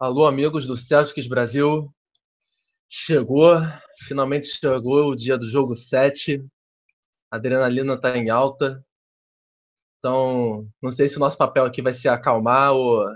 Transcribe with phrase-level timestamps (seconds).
[0.00, 1.92] Alô, amigos do Celtics Brasil.
[2.88, 3.56] Chegou,
[4.06, 6.40] finalmente chegou o dia do jogo 7.
[7.28, 8.80] A adrenalina está em alta.
[9.98, 13.08] Então, não sei se o nosso papel aqui vai ser acalmar ou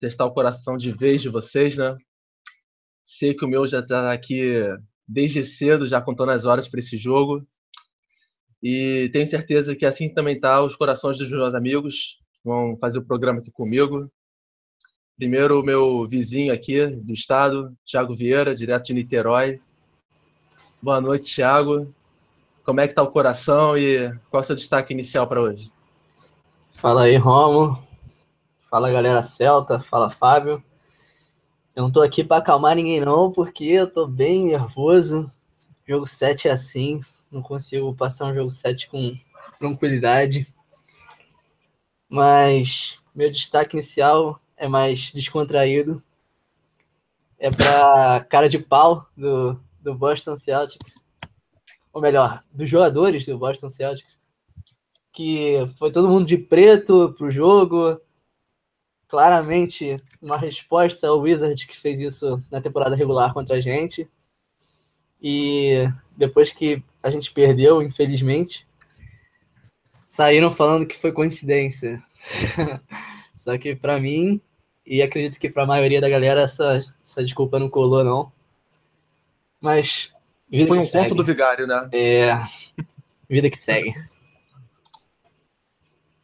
[0.00, 1.96] testar o coração de vez de vocês, né?
[3.04, 4.62] Sei que o meu já está aqui
[5.06, 7.46] desde cedo, já contando as horas para esse jogo.
[8.60, 12.98] E tenho certeza que assim também tá os corações dos meus amigos que vão fazer
[12.98, 14.10] o programa aqui comigo.
[15.16, 19.60] Primeiro, o meu vizinho aqui do estado, Thiago Vieira, direto de Niterói.
[20.82, 21.94] Boa noite, Thiago.
[22.64, 25.70] Como é que tá o coração e qual é o seu destaque inicial para hoje?
[26.72, 27.80] Fala aí, Romo.
[28.68, 29.78] Fala, galera Celta.
[29.78, 30.60] Fala, Fábio.
[31.76, 35.30] Eu não tô aqui para acalmar ninguém não, porque eu tô bem nervoso.
[35.86, 39.16] Jogo 7 é assim, não consigo passar um jogo 7 com
[39.60, 40.52] tranquilidade.
[42.08, 46.02] Mas meu destaque inicial é mais descontraído.
[47.38, 50.94] É para cara de pau do, do Boston Celtics.
[51.92, 54.18] Ou melhor, dos jogadores do Boston Celtics.
[55.12, 58.00] Que foi todo mundo de preto pro jogo.
[59.06, 64.08] Claramente uma resposta ao Wizard que fez isso na temporada regular contra a gente.
[65.22, 65.86] E
[66.16, 68.66] depois que a gente perdeu, infelizmente,
[70.06, 72.02] saíram falando que foi coincidência.
[73.36, 74.40] Só que para mim,
[74.86, 78.32] e acredito que para a maioria da galera, essa, essa desculpa não colou, não.
[79.60, 80.12] Mas.
[80.68, 81.08] Foi um segue.
[81.08, 81.88] conto do vigário, né?
[81.92, 82.34] É.
[83.28, 83.94] Vida que segue.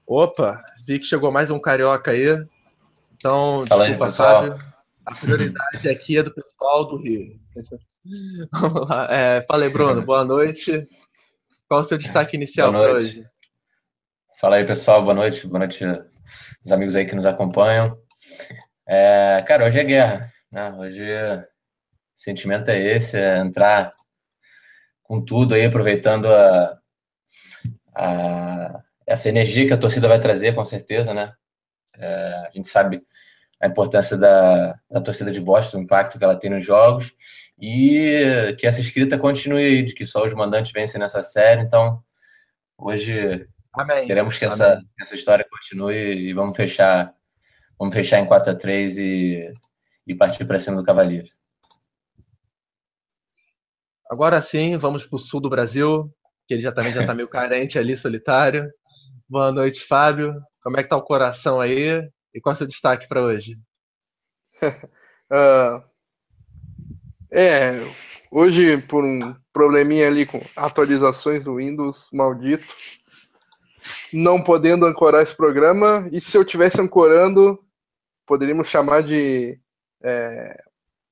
[0.07, 2.27] Opa, vi que chegou mais um carioca aí.
[3.17, 4.71] Então, Fala desculpa, aí, Fábio.
[5.07, 7.35] A prioridade aqui é do pessoal do Rio.
[8.53, 9.07] Vamos lá.
[9.11, 10.87] É, falei, Bruno, boa noite.
[11.69, 13.25] Qual o seu destaque inicial para hoje?
[14.39, 15.47] Fala aí, pessoal, boa noite.
[15.47, 15.85] Boa noite
[16.65, 17.97] os amigos aí que nos acompanham.
[18.87, 20.73] É, cara, hoje é guerra, né?
[20.73, 21.45] Hoje o
[22.17, 23.91] sentimento é esse, é entrar
[25.03, 26.79] com tudo aí, aproveitando a,
[27.95, 31.33] a, essa energia que a torcida vai trazer, com certeza, né?
[31.97, 33.03] É, a gente sabe
[33.61, 37.13] a importância da, da torcida de Boston, o impacto que ela tem nos jogos,
[37.59, 41.61] e que essa escrita continue, de que só os mandantes vencem nessa série.
[41.63, 42.03] Então,
[42.79, 44.07] hoje Amém.
[44.07, 47.15] Queremos que essa, essa história continue e vamos fechar,
[47.81, 49.53] vamos fechar em 4 a 3 e,
[50.07, 51.31] e partir para cima do Cavaliers.
[54.11, 56.13] Agora sim, vamos para o sul do Brasil,
[56.47, 58.71] que ele já também já está meio carente ali, solitário.
[59.27, 60.35] Boa noite, Fábio.
[60.63, 62.07] Como é que tá o coração aí?
[62.35, 63.55] E qual é o seu destaque para hoje?
[64.63, 65.83] uh,
[67.33, 67.81] é,
[68.31, 72.67] hoje, por um probleminha ali com atualizações do Windows maldito,
[74.13, 76.07] não podendo ancorar esse programa.
[76.13, 77.59] E se eu tivesse ancorando,
[78.31, 79.59] poderíamos chamar de,
[80.01, 80.63] é,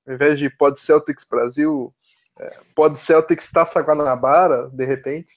[0.06, 1.92] ao invés de Pod Celtics Brasil,
[2.40, 5.34] é, Pod Celtics Taça Guanabara, de repente,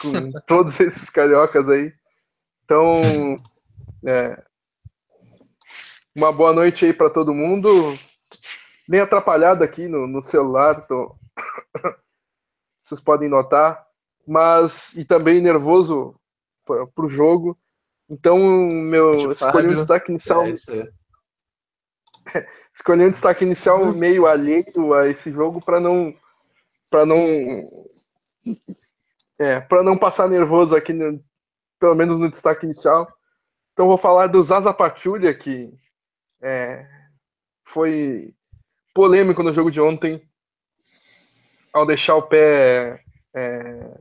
[0.00, 0.10] com
[0.44, 1.94] todos esses cariocas aí.
[2.64, 3.36] Então,
[4.04, 4.42] é,
[6.16, 7.70] uma boa noite aí para todo mundo.
[8.88, 11.14] Bem atrapalhado aqui no, no celular, tô...
[12.82, 13.86] vocês podem notar,
[14.26, 16.16] mas e também nervoso
[16.66, 17.56] para o jogo.
[18.12, 20.44] Então, meu escolhi um destaque inicial.
[20.46, 20.54] É
[22.74, 26.14] escolhi um destaque inicial meio alheio a esse jogo para não
[26.90, 27.18] para não
[29.38, 31.24] é, para não passar nervoso aqui no,
[31.80, 33.10] pelo menos no destaque inicial.
[33.72, 35.72] Então vou falar do Zaza Pachulia que
[36.42, 36.86] é,
[37.64, 38.34] foi
[38.92, 40.22] polêmico no jogo de ontem
[41.72, 43.02] ao deixar o pé
[43.34, 43.98] é,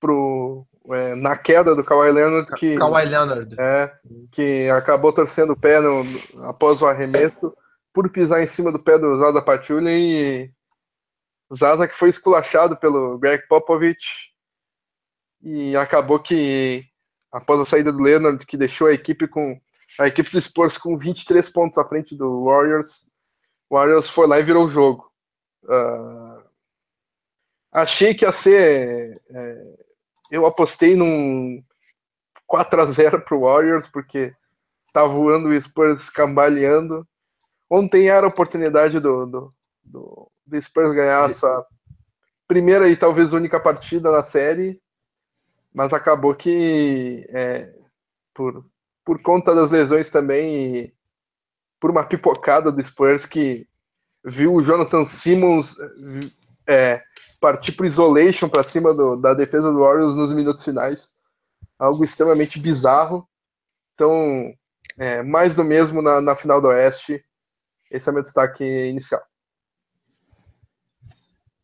[0.00, 3.54] pro é, na queda do Kawhi Leonard que Kawhi Leonard.
[3.58, 3.92] É,
[4.32, 6.02] que acabou torcendo o pé no,
[6.48, 7.54] após o arremesso
[7.92, 10.50] por pisar em cima do pé do Zaza Pachulia e
[11.54, 14.32] Zaza que foi esculachado pelo Greg Popovich
[15.42, 16.84] e acabou que
[17.30, 19.60] após a saída do Leonard que deixou a equipe com
[20.00, 23.08] a equipe do Spurs com 23 pontos à frente do Warriors
[23.70, 25.12] o Warriors foi lá e virou o jogo
[25.64, 26.42] uh,
[27.70, 29.82] achei que ia ser é,
[30.32, 31.62] eu apostei num
[32.46, 34.34] 4 a 0 para o Warriors, porque
[34.90, 37.06] tá voando o Spurs cambaleando.
[37.68, 41.66] Ontem era a oportunidade do, do, do, do Spurs ganhar essa
[42.48, 44.80] primeira e talvez única partida na série,
[45.72, 47.70] mas acabou que é,
[48.32, 48.64] por,
[49.04, 50.94] por conta das lesões também e
[51.78, 53.66] por uma pipocada do Spurs que
[54.24, 55.76] viu o Jonathan Simmons
[56.66, 57.02] é,
[57.42, 61.12] partir para isolation para cima do, da defesa do Warriors nos minutos finais.
[61.76, 63.28] Algo extremamente bizarro.
[63.94, 64.54] Então,
[64.96, 67.22] é, mais do mesmo na, na final do Oeste.
[67.90, 69.20] Esse é meu destaque inicial.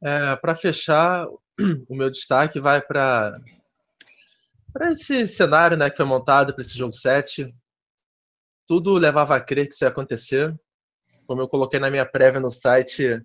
[0.02, 1.26] É, para fechar,
[1.88, 3.34] o meu destaque vai para
[4.72, 7.52] para esse cenário né, que foi montado para esse jogo 7.
[8.66, 10.54] Tudo levava a crer que isso ia acontecer.
[11.26, 13.20] Como eu coloquei na minha prévia no site,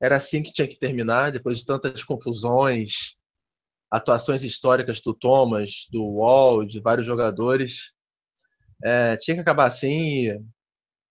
[0.00, 3.16] era assim que tinha que terminar, depois de tantas confusões,
[3.90, 7.92] atuações históricas do Thomas, do Wall, de vários jogadores.
[8.82, 10.28] É, tinha que acabar assim.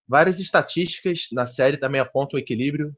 [0.08, 2.96] Várias estatísticas na série também apontam o equilíbrio.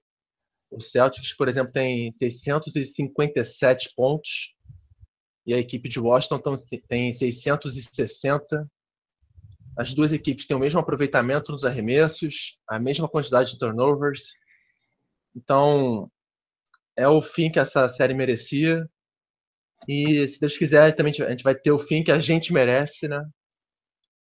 [0.69, 4.55] O Celtics, por exemplo, tem 657 pontos
[5.45, 6.55] e a equipe de Washington
[6.87, 8.71] tem 660.
[9.77, 14.21] As duas equipes têm o mesmo aproveitamento nos arremessos, a mesma quantidade de turnovers.
[15.35, 16.09] Então,
[16.95, 18.87] é o fim que essa série merecia.
[19.87, 23.07] E se Deus quiser, também a gente vai ter o fim que a gente merece,
[23.07, 23.23] né?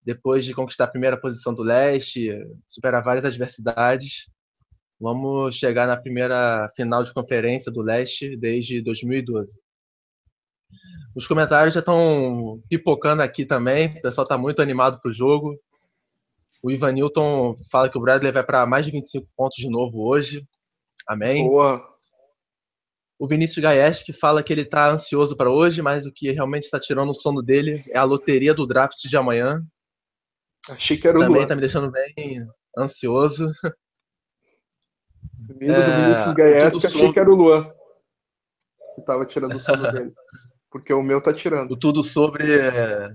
[0.02, 2.30] Depois de conquistar a primeira posição do leste,
[2.66, 4.30] superar várias adversidades,
[5.00, 9.60] vamos chegar na primeira final de conferência do leste desde 2012.
[11.14, 13.88] Os comentários já estão pipocando aqui também.
[13.88, 15.58] O pessoal está muito animado para o jogo.
[16.62, 20.06] O Ivan Newton fala que o Bradley vai para mais de 25 pontos de novo
[20.06, 20.46] hoje.
[21.08, 21.46] Amém.
[21.48, 21.98] Boa
[23.18, 26.64] o Vinícius Gaes, que fala que ele está ansioso para hoje, mas o que realmente
[26.64, 29.60] está tirando o sono dele é a loteria do draft de amanhã.
[30.70, 32.46] Achei que era o Também está me deixando bem
[32.78, 33.52] ansioso.
[35.58, 37.72] Vindo é, do Vinícius Gaes, que achei que era o Luan
[38.94, 40.12] que estava tirando o sono dele.
[40.70, 41.76] Porque o meu tá tirando.
[41.76, 43.10] Tudo sobre é,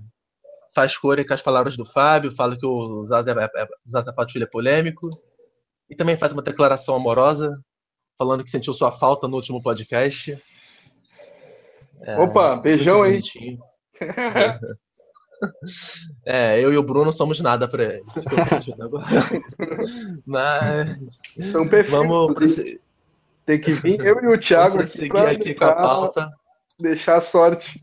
[0.73, 4.45] faz cor com as palavras do Fábio, fala que o Zaza, é, é, Zaza Patrulha
[4.45, 5.09] é polêmico.
[5.89, 7.61] E também faz uma declaração amorosa,
[8.17, 10.37] falando que sentiu sua falta no último podcast.
[12.01, 13.21] É, Opa, beijão aí.
[16.25, 18.13] É, eu e o Bruno somos nada para eles.
[20.25, 21.19] Mas
[21.51, 21.91] São perfeitos.
[21.91, 22.55] Vamos
[23.45, 26.29] Tem que vir eu e o Thiago vamos aqui, aqui com a pauta.
[26.79, 27.77] Deixar a sorte.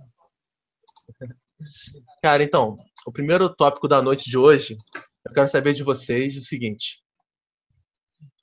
[2.22, 2.74] Cara, então,
[3.06, 4.78] o primeiro tópico da noite de hoje,
[5.26, 7.02] eu quero saber de vocês o seguinte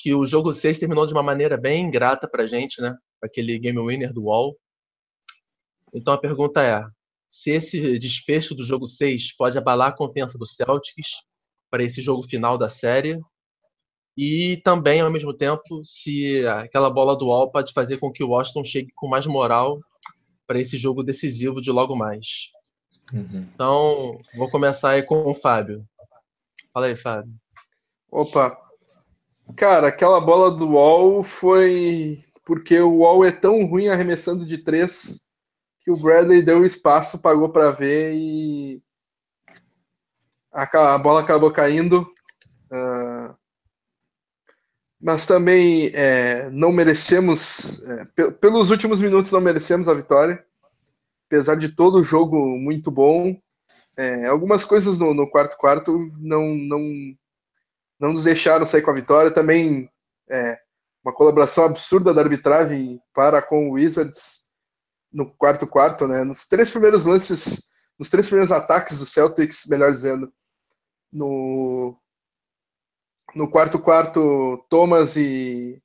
[0.08, 2.96] que o jogo 6 terminou de uma maneira bem ingrata pra gente, né?
[3.22, 4.58] Aquele game winner do Wall.
[5.94, 6.82] Então a pergunta é:
[7.28, 11.26] se esse desfecho do jogo 6 pode abalar a confiança do Celtics
[11.70, 13.20] para esse jogo final da série?
[14.16, 18.30] E também, ao mesmo tempo, se aquela bola do Wall pode fazer com que o
[18.30, 19.78] Washington chegue com mais moral
[20.48, 22.50] para esse jogo decisivo de logo mais.
[23.12, 23.46] Uhum.
[23.54, 25.86] Então, vou começar aí com o Fábio.
[26.74, 27.34] Fala aí, Fábio.
[28.10, 28.58] Opa,
[29.56, 35.26] Cara, aquela bola do Wall foi porque o Wall é tão ruim arremessando de três
[35.82, 38.82] que o Bradley deu espaço, pagou para ver e
[40.52, 42.02] a, bola acabou caindo.
[42.72, 43.36] Uh,
[45.00, 50.44] mas também é, não merecemos, é, pelos últimos minutos não merecemos a vitória,
[51.28, 53.40] apesar de todo o jogo muito bom.
[53.96, 56.82] É, algumas coisas no, no quarto quarto não, não
[58.00, 59.32] não nos deixaram sair com a vitória.
[59.32, 59.90] Também
[60.30, 60.60] é,
[61.04, 64.48] uma colaboração absurda da arbitragem para com o Wizards
[65.12, 66.24] no quarto quarto, né?
[66.24, 70.32] Nos três primeiros lances, nos três primeiros ataques do Celtics, melhor dizendo,
[71.12, 71.98] no
[73.36, 75.82] no quarto quarto, Thomas e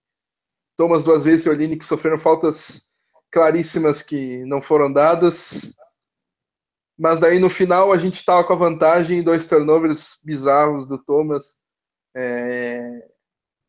[0.76, 2.82] Thomas duas vezes e Olini que sofreram faltas
[3.30, 5.74] claríssimas que não foram dadas.
[6.98, 11.61] Mas daí no final a gente estava com a vantagem, dois turnovers bizarros do Thomas
[12.14, 13.08] é,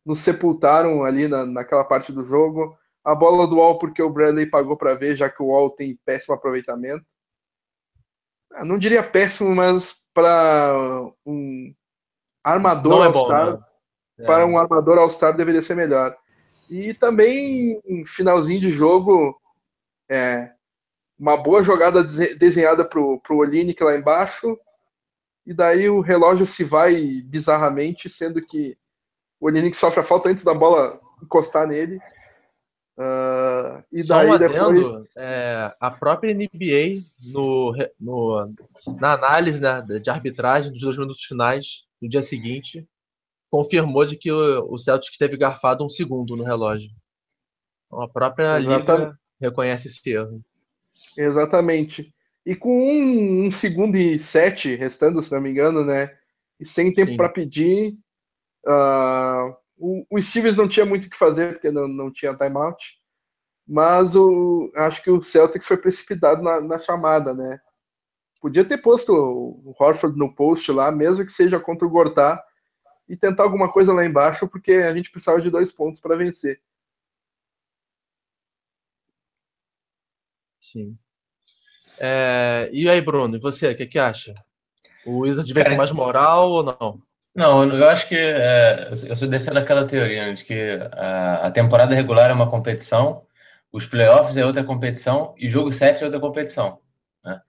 [0.06, 2.78] nos sepultaram ali na, naquela parte do jogo.
[3.04, 6.00] A bola do Wall, porque o Bradley pagou para ver, já que o Wall tem
[6.06, 7.06] péssimo aproveitamento.
[8.52, 10.74] Eu ah, não diria péssimo, mas para
[11.26, 11.74] um
[12.44, 13.66] armador é All-Star,
[14.20, 14.26] é.
[14.26, 16.16] para um armador All-Star deveria ser melhor.
[16.70, 19.40] E também, finalzinho de jogo,
[20.10, 20.54] é,
[21.18, 24.58] uma boa jogada desenhada para o Olinick lá embaixo,
[25.46, 28.78] e daí o relógio se vai bizarramente, sendo que
[29.40, 32.00] o Olinick sofre a falta antes da bola encostar nele.
[32.98, 35.16] Uh, e Só daí um depois...
[35.18, 38.54] é, a própria NBA, no, no,
[39.00, 42.88] na análise né, de arbitragem dos dois minutos finais, no dia seguinte,
[43.50, 46.90] confirmou de que o, o Celtics teve garfado um segundo no relógio.
[47.88, 49.06] Então, a própria Exatamente.
[49.06, 50.42] liga reconhece esse erro.
[51.18, 52.14] Exatamente.
[52.46, 56.18] E com um, um, segundo e sete restando, se não me engano, né?
[56.60, 57.98] E sem tempo para pedir,
[58.66, 63.00] uh, o, o Stevens não tinha muito o que fazer, porque não, não tinha timeout.
[63.66, 67.60] Mas o, acho que o Celtics foi precipitado na, na chamada, né?
[68.42, 72.44] Podia ter posto o Horford no post lá, mesmo que seja contra o Gortá,
[73.08, 76.62] e tentar alguma coisa lá embaixo, porque a gente precisava de dois pontos para vencer.
[80.60, 80.98] Sim.
[82.00, 84.34] É, e aí, Bruno, e você, o que, que acha?
[85.06, 87.02] O Wizard vem com mais moral ou não?
[87.36, 91.52] Não, eu acho que é, eu sou defendo aquela teoria né, de que a, a,
[91.52, 93.26] temporada regular é uma competição,
[93.72, 96.80] os playoffs é outra competição e jogo 7 é outra competição.
[97.26, 97.42] Né?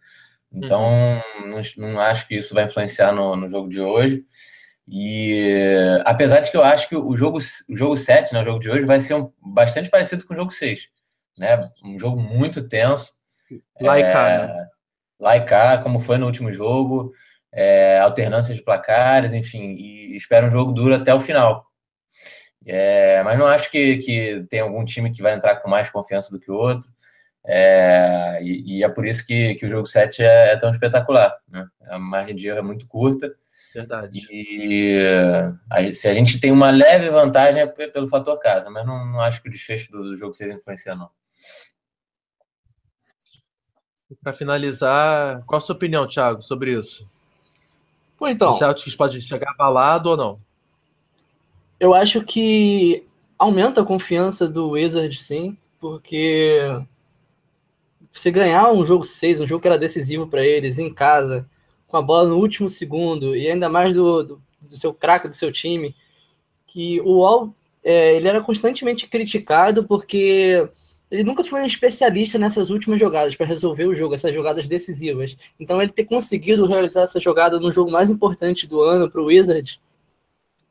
[0.51, 1.51] Então, uhum.
[1.51, 4.25] não, não, acho que isso vai influenciar no, no, jogo de hoje.
[4.89, 8.61] E apesar de que eu acho que o jogo, o jogo 7, né, o jogo
[8.61, 10.89] de hoje, vai ser um, bastante parecido com o jogo 6.
[11.37, 11.71] Né?
[11.85, 13.13] Um jogo muito tenso.
[13.81, 14.67] Lá e cá, é, né?
[15.21, 17.13] Lá e cá, como foi no último jogo
[17.55, 21.65] é, alternância de placares, enfim, e espero um jogo duro até o final.
[22.67, 26.31] É, mas não acho que, que tem algum time que vai entrar com mais confiança
[26.31, 26.89] do que o outro.
[27.47, 31.33] É, e, e, é por isso que, que o jogo 7 é, é tão espetacular.
[31.49, 31.67] Né?
[31.89, 33.33] A margem de erro é muito curta.
[33.75, 34.27] Verdade.
[34.31, 34.99] E
[35.71, 39.21] a, se a gente tem uma leve vantagem é pelo fator casa, mas não, não
[39.21, 41.11] acho que o desfecho do, do jogo 6 influencia, não.
[44.23, 47.09] Para finalizar, qual a sua opinião, Thiago, sobre isso?
[48.18, 48.49] Bom, então.
[48.49, 50.37] O Celtics pode chegar abalado ou não?
[51.78, 53.06] Eu acho que
[53.38, 56.61] aumenta a confiança do Wizard, sim, porque
[58.12, 61.49] se ganhar um jogo 6, um jogo que era decisivo para eles, em casa,
[61.88, 65.35] com a bola no último segundo, e ainda mais do, do, do seu craque, do
[65.35, 65.94] seu time,
[66.66, 70.68] que o Wall, é, ele era constantemente criticado porque
[71.11, 75.37] ele nunca foi um especialista nessas últimas jogadas para resolver o jogo, essas jogadas decisivas.
[75.59, 79.27] Então ele ter conseguido realizar essa jogada no jogo mais importante do ano para o
[79.27, 79.81] Wizards,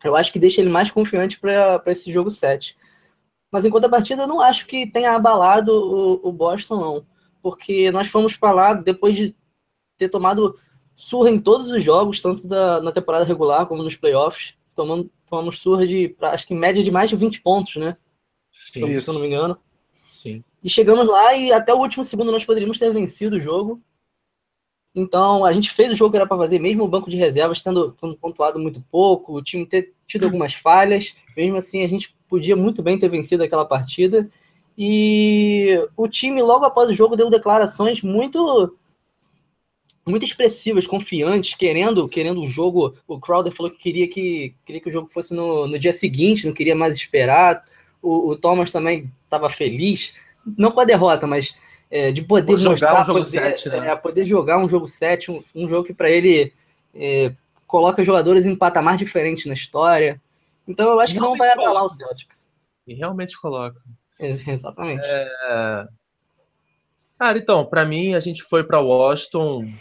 [0.04, 2.76] eu acho que deixa ele mais confiante para esse jogo 7.
[3.50, 7.06] Mas em contrapartida, eu não acho que tenha abalado o, o Boston, não.
[7.42, 9.36] Porque nós fomos para lá depois de
[9.98, 10.56] ter tomado
[10.96, 14.56] surra em todos os jogos, tanto da, na temporada regular como nos playoffs.
[14.76, 17.96] Tomando, tomamos surra de, acho que média de mais de 20 pontos, né?
[18.52, 19.58] Sim, se, se eu não me engano.
[20.24, 20.42] Sim.
[20.64, 23.82] E chegamos lá e até o último segundo nós poderíamos ter vencido o jogo.
[24.96, 27.62] Então a gente fez o jogo que era para fazer, mesmo o banco de reservas
[27.62, 32.16] tendo, tendo pontuado muito pouco, o time ter tido algumas falhas, mesmo assim a gente
[32.30, 34.30] podia muito bem ter vencido aquela partida.
[34.78, 38.78] E o time, logo após o jogo, deu declarações muito
[40.06, 42.96] muito expressivas, confiantes, querendo querendo o jogo.
[43.08, 46.46] O Crowder falou que queria que, queria que o jogo fosse no, no dia seguinte,
[46.46, 47.64] não queria mais esperar.
[48.02, 50.14] O, o Thomas também estava feliz,
[50.58, 51.56] não com a derrota, mas
[51.90, 53.92] é, de poder jogar um jogo poder, 7, né?
[53.92, 56.54] é, poder jogar um jogo 7, um, um jogo que para ele
[56.94, 57.34] é,
[57.68, 60.22] coloca jogadores em patamar diferente na história.
[60.68, 62.50] Então eu acho que não vai abalar o Celtics.
[62.86, 63.80] E realmente coloca.
[64.20, 65.04] exatamente.
[65.04, 65.88] É...
[67.18, 69.74] Cara, então, para mim, a gente foi para Washington.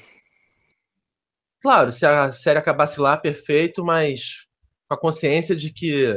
[1.61, 4.47] Claro, se a série acabasse lá, perfeito, mas
[4.89, 6.15] com a consciência de que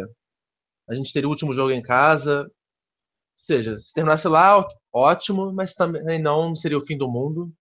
[0.88, 2.50] a gente teria o último jogo em casa.
[3.45, 7.53] Seja, se terminasse lá, ótimo, mas também não seria o fim do mundo.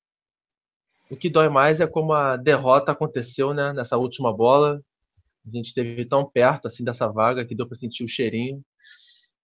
[1.11, 4.81] O que dói mais é como a derrota aconteceu, né, nessa última bola.
[5.47, 8.63] A gente esteve tão perto assim dessa vaga que deu para sentir o cheirinho.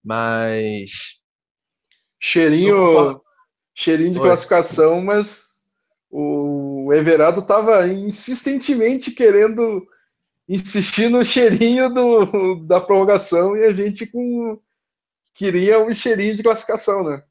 [0.03, 1.21] Mas
[2.19, 3.21] cheirinho,
[3.75, 4.27] cheirinho de Oi.
[4.27, 5.63] classificação, mas
[6.11, 9.87] o Everado estava insistentemente querendo
[10.49, 14.59] insistir no cheirinho do, da prorrogação e a gente com,
[15.41, 17.23] queria um cheirinho de classificação, né?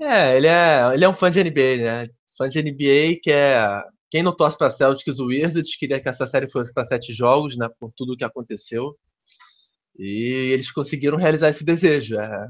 [0.00, 2.08] É, ele é, ele é um fã de NBA, né?
[2.38, 3.82] Fã de NBA que é.
[4.08, 7.56] Quem não torce para Celtics, o Wizards, queria que essa série fosse para sete jogos,
[7.56, 7.68] né?
[7.80, 8.96] Por tudo o que aconteceu.
[9.98, 12.20] E eles conseguiram realizar esse desejo.
[12.20, 12.48] É.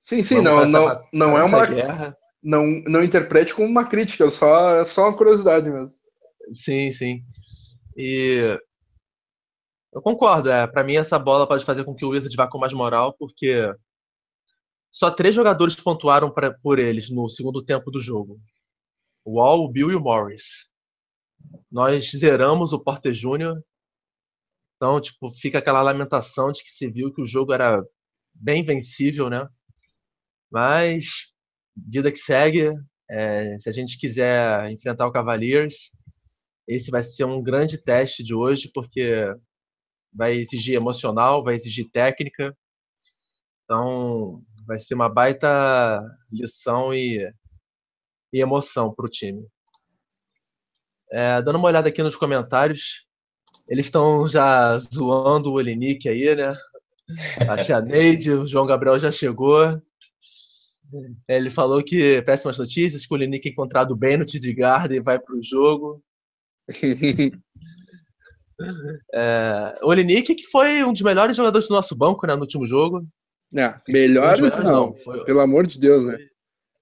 [0.00, 2.16] Sim, sim, não, não, não é uma guerra.
[2.42, 5.90] Não, não interprete como uma crítica, só, é só uma curiosidade mesmo.
[6.52, 7.22] Sim, sim.
[7.96, 8.58] E
[9.98, 12.56] eu concordo, é, para mim essa bola pode fazer com que o Wizards vá com
[12.56, 13.68] mais moral, porque
[14.92, 18.40] só três jogadores pontuaram pra, por eles no segundo tempo do jogo.
[19.24, 20.70] O Wall, o Bill e o Morris.
[21.70, 23.60] Nós zeramos o Porter Júnior.
[24.76, 27.82] Então, tipo, fica aquela lamentação de que se viu que o jogo era
[28.32, 29.48] bem vencível, né?
[30.48, 31.32] Mas,
[31.76, 32.70] vida que segue,
[33.10, 35.90] é, se a gente quiser enfrentar o Cavaliers,
[36.68, 39.26] esse vai ser um grande teste de hoje, porque
[40.18, 42.52] vai exigir emocional, vai exigir técnica.
[43.64, 47.32] Então, vai ser uma baita lição e,
[48.32, 49.46] e emoção para o time.
[51.12, 53.06] É, dando uma olhada aqui nos comentários,
[53.68, 56.56] eles estão já zoando o Olinick aí, né?
[57.48, 59.80] A tia Neide, o João Gabriel já chegou.
[61.28, 65.18] Ele falou que péssimas notícias, que o Linick é encontrado bem no TD Garden vai
[65.18, 66.02] para o jogo.
[69.14, 72.66] é, o Linick que foi um dos melhores jogadores do nosso banco né, no último
[72.66, 73.06] jogo.
[73.54, 74.94] É, melhores, melhores não, não.
[74.94, 75.24] Foi...
[75.24, 76.16] pelo amor de Deus, né?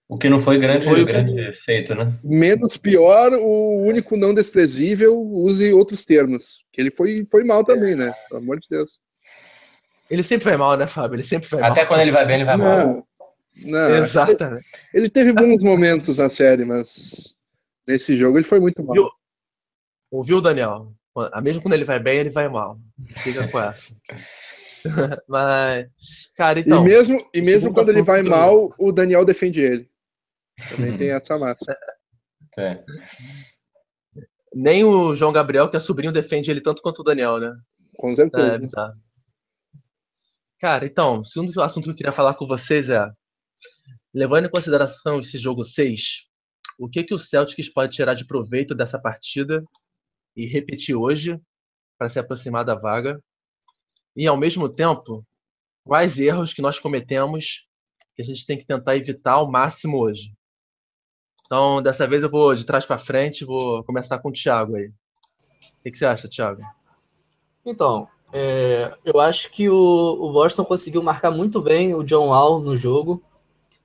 [0.09, 2.17] O que não foi grande, foi grande feito, né?
[2.23, 6.65] Menos pior, o único não desprezível, use outros termos.
[6.73, 8.15] Que ele foi, foi mal também, né?
[8.29, 9.01] Pelo amor de Deus.
[10.09, 11.17] Ele sempre vai mal, né, Fábio?
[11.17, 11.73] Ele sempre vai Até mal.
[11.73, 13.09] Até quando ele vai bem, ele vai não, mal.
[13.65, 14.67] Não, Exatamente.
[14.95, 17.35] Ele, ele, teve bons momentos na série, mas
[17.89, 18.95] nesse jogo ele foi muito mal.
[18.95, 19.09] Viu?
[20.13, 20.93] Ouviu, Daniel?
[21.43, 22.79] Mesmo quando ele vai bem, ele vai mal.
[23.19, 23.97] Fica com essa.
[25.29, 25.89] Mas,
[26.37, 26.83] cara, então.
[26.83, 29.91] E mesmo, e mesmo quando ele vai mal, o Daniel defende ele.
[30.71, 31.77] Também tem essa massa.
[32.59, 32.83] É.
[34.55, 37.53] Nem o João Gabriel, que é sobrinho, defende ele tanto quanto o Daniel, né?
[37.99, 38.55] Com certeza.
[38.55, 38.95] É bizarro.
[40.59, 43.07] Cara, então, o segundo assunto que eu queria falar com vocês é,
[44.15, 46.27] levando em consideração esse jogo 6,
[46.79, 49.63] o que, que o Celtics pode tirar de proveito dessa partida
[50.37, 51.41] e repetir hoje
[51.99, 53.21] para se aproximar da vaga?
[54.15, 55.25] E, ao mesmo tempo,
[55.85, 57.67] quais erros que nós cometemos
[58.15, 60.33] que a gente tem que tentar evitar ao máximo hoje?
[61.47, 64.89] Então, dessa vez eu vou de trás para frente, vou começar com o Thiago aí.
[64.89, 66.61] O que, você acha, Thiago?
[67.65, 72.61] Então, é, eu acho que o, o, Boston conseguiu marcar muito bem o John Wall
[72.61, 73.23] no jogo.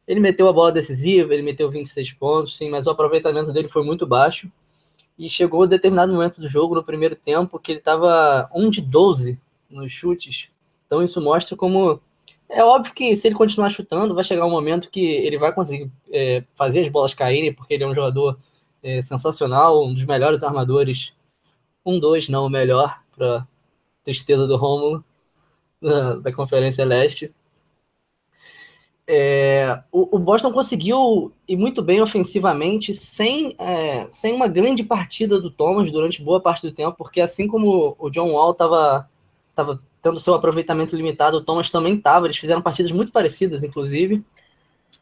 [0.08, 3.84] Ele meteu a bola decisiva, ele meteu 26 pontos, sim, mas o aproveitamento dele foi
[3.84, 4.52] muito baixo.
[5.22, 9.40] E chegou determinado momento do jogo, no primeiro tempo, que ele estava 1 de 12
[9.70, 10.50] nos chutes.
[10.88, 12.02] Então isso mostra como.
[12.50, 15.92] É óbvio que se ele continuar chutando, vai chegar um momento que ele vai conseguir
[16.12, 18.36] é, fazer as bolas caírem, porque ele é um jogador
[18.82, 21.14] é, sensacional, um dos melhores armadores.
[21.86, 23.48] Um, dois, não, o melhor, para
[24.04, 25.06] tristeza do Rômulo,
[25.80, 27.32] da, da Conferência Leste.
[29.08, 35.40] É, o, o, Boston conseguiu ir muito bem ofensivamente, sem, é, sem uma grande partida
[35.40, 39.10] do Thomas durante boa parte do tempo, porque assim como o John Wall estava
[39.54, 42.26] tava tendo seu aproveitamento limitado, o Thomas também estava.
[42.26, 44.24] Eles fizeram partidas muito parecidas, inclusive.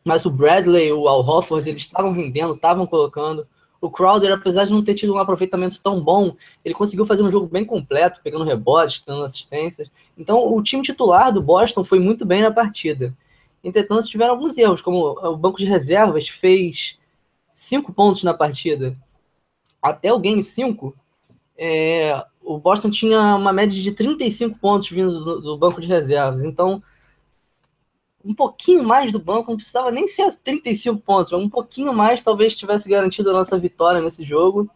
[0.03, 3.47] Mas o Bradley, o Al Hofford, eles estavam rendendo, estavam colocando.
[3.81, 7.31] O Crowder, apesar de não ter tido um aproveitamento tão bom, ele conseguiu fazer um
[7.31, 9.89] jogo bem completo, pegando rebotes, dando assistências.
[10.17, 13.13] Então, o time titular do Boston foi muito bem na partida.
[13.63, 16.97] Entretanto, tiveram alguns erros, como o banco de reservas fez
[17.51, 18.95] cinco pontos na partida.
[19.81, 20.95] Até o game 5,
[21.57, 26.43] é, o Boston tinha uma média de 35 pontos vindo do, do banco de reservas.
[26.43, 26.81] Então,
[28.23, 32.55] um pouquinho mais do banco, não precisava nem ser 35 pontos, um pouquinho mais talvez
[32.55, 34.69] tivesse garantido a nossa vitória nesse jogo.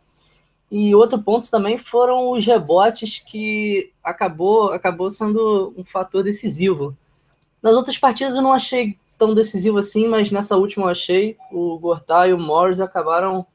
[0.72, 6.98] E outro ponto também foram os rebotes que acabou, acabou sendo um fator decisivo.
[7.64, 11.38] Nas outras partidas eu não achei tão decisivo assim, mas nessa última eu achei.
[11.50, 13.48] O Gortá e o Morris acabaram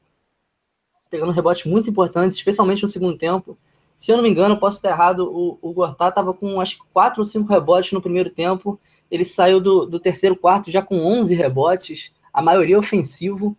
[1.11, 3.55] pegando rebotes muito importantes, especialmente no segundo tempo.
[3.95, 6.85] Se eu não me engano, posso estar errado, o, o Gortá estava com acho que
[6.91, 8.79] 4 ou 5 rebotes no primeiro tempo
[9.11, 13.55] ele saiu do, do terceiro quarto já com 11 rebotes, a maioria ofensivo.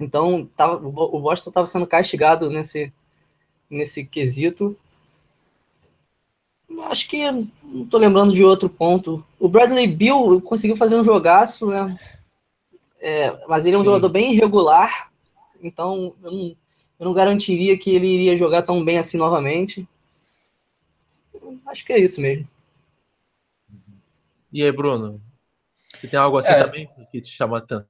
[0.00, 2.92] Então, tava, o Boston estava sendo castigado nesse,
[3.68, 4.76] nesse quesito.
[6.84, 7.48] Acho que não
[7.82, 9.24] estou lembrando de outro ponto.
[9.38, 11.98] O Bradley Bill conseguiu fazer um jogaço, né?
[13.00, 13.86] É, mas ele é um Sim.
[13.86, 15.10] jogador bem irregular,
[15.62, 16.56] então eu não,
[16.98, 19.88] eu não garantiria que ele iria jogar tão bem assim novamente.
[21.66, 22.46] Acho que é isso mesmo.
[24.52, 25.20] E aí, Bruno?
[25.94, 27.88] Você tem algo assim é, também que te chama tanto?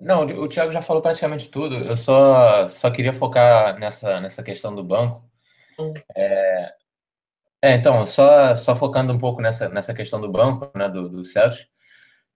[0.00, 1.76] Não, o Thiago já falou praticamente tudo.
[1.76, 5.24] Eu só, só queria focar nessa, nessa questão do banco.
[5.78, 5.92] Hum.
[6.16, 6.74] É,
[7.62, 11.24] é, então, só, só focando um pouco nessa, nessa questão do banco, né, do, do
[11.24, 11.66] Celtics.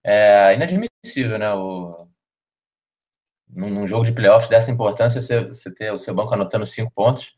[0.03, 1.91] É inadmissível, né, o,
[3.49, 6.91] num, num jogo de playoffs dessa importância, você, você ter o seu banco anotando cinco
[6.93, 7.33] pontos.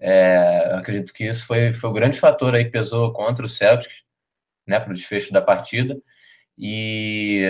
[0.00, 4.02] É, acredito que isso foi, foi o grande fator aí que pesou contra o Celtics
[4.66, 6.00] né, para o desfecho da partida.
[6.56, 7.44] E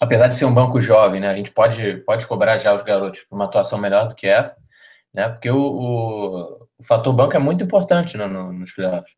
[0.00, 3.22] apesar de ser um banco jovem, né, a gente pode, pode cobrar já os garotos
[3.22, 4.56] por uma atuação melhor do que essa,
[5.12, 9.14] né, porque o, o, o fator banco é muito importante né, no, nos playoffs.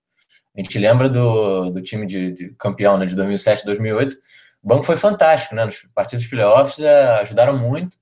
[0.55, 4.17] A gente lembra do, do time de, de campeão né, de 2007, 2008.
[4.63, 5.65] O banco foi fantástico, né?
[5.65, 7.97] Nos partidos playoffs é, ajudaram muito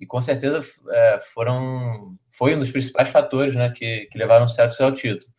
[0.00, 4.48] e com certeza é, foram foi um dos principais fatores, né, que, que levaram o
[4.48, 5.30] Celtics ao título.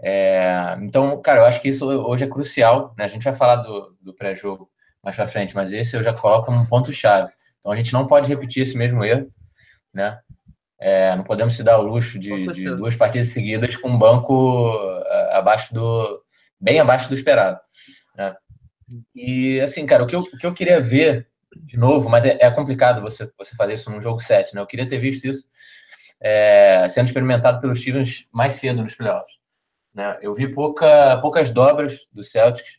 [0.00, 2.94] É, então, cara, eu acho que isso hoje é crucial.
[2.96, 3.04] Né?
[3.04, 4.70] A gente vai falar do, do pré-jogo
[5.02, 7.32] mais para frente, mas esse eu já coloco como um ponto-chave.
[7.58, 9.32] Então, a gente não pode repetir esse mesmo erro,
[9.92, 10.20] né?
[10.84, 14.74] É, não podemos se dar o luxo de, de, duas partidas seguidas com um banco
[15.06, 16.20] é, abaixo do
[16.60, 17.60] bem abaixo do esperado.
[18.16, 18.34] Né?
[19.14, 22.36] E assim, cara, o que eu, o que eu queria ver de novo, mas é,
[22.40, 24.60] é complicado você, você fazer isso num jogo 7, né?
[24.60, 25.44] Eu queria ter visto isso
[26.20, 29.36] é, sendo experimentado pelos Stevens mais cedo nos playoffs.
[29.94, 30.18] Né?
[30.20, 32.78] Eu vi pouca, poucas dobras do Celtics,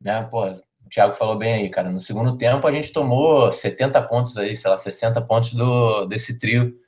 [0.00, 0.26] né?
[0.30, 1.90] Pô, o Thiago falou bem aí, cara.
[1.90, 6.38] No segundo tempo a gente tomou 70 pontos aí, sei lá, 60 pontos do, desse
[6.38, 6.82] trio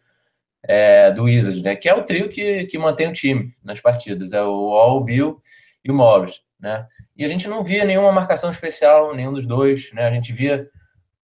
[0.69, 1.77] é, do Wizards, né?
[1.77, 4.33] Que é o trio que, que mantém o time nas partidas.
[4.33, 5.41] É o All, o Bill
[5.85, 6.87] e o Morris, né?
[7.17, 10.07] E a gente não via nenhuma marcação especial, nenhum dos dois, né?
[10.07, 10.69] A gente via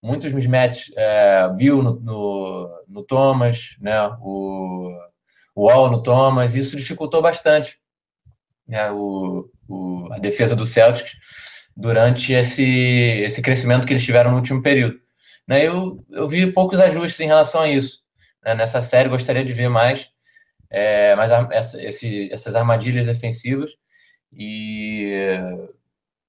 [0.03, 4.09] muitos mismatches, é, Bill no, no, no, Thomas, né?
[4.21, 4.91] O,
[5.55, 7.79] o All no Thomas, isso dificultou bastante
[8.67, 8.91] né?
[8.91, 11.13] o, o, a defesa do Celtics
[11.77, 12.65] durante esse,
[13.25, 14.99] esse crescimento que eles tiveram no último período.
[15.47, 15.67] Né?
[15.67, 18.02] Eu, eu vi poucos ajustes em relação a isso.
[18.45, 18.55] Né?
[18.55, 20.09] Nessa série, gostaria de ver mais,
[20.71, 23.73] é, mais essa, esse, essas armadilhas defensivas
[24.33, 25.39] e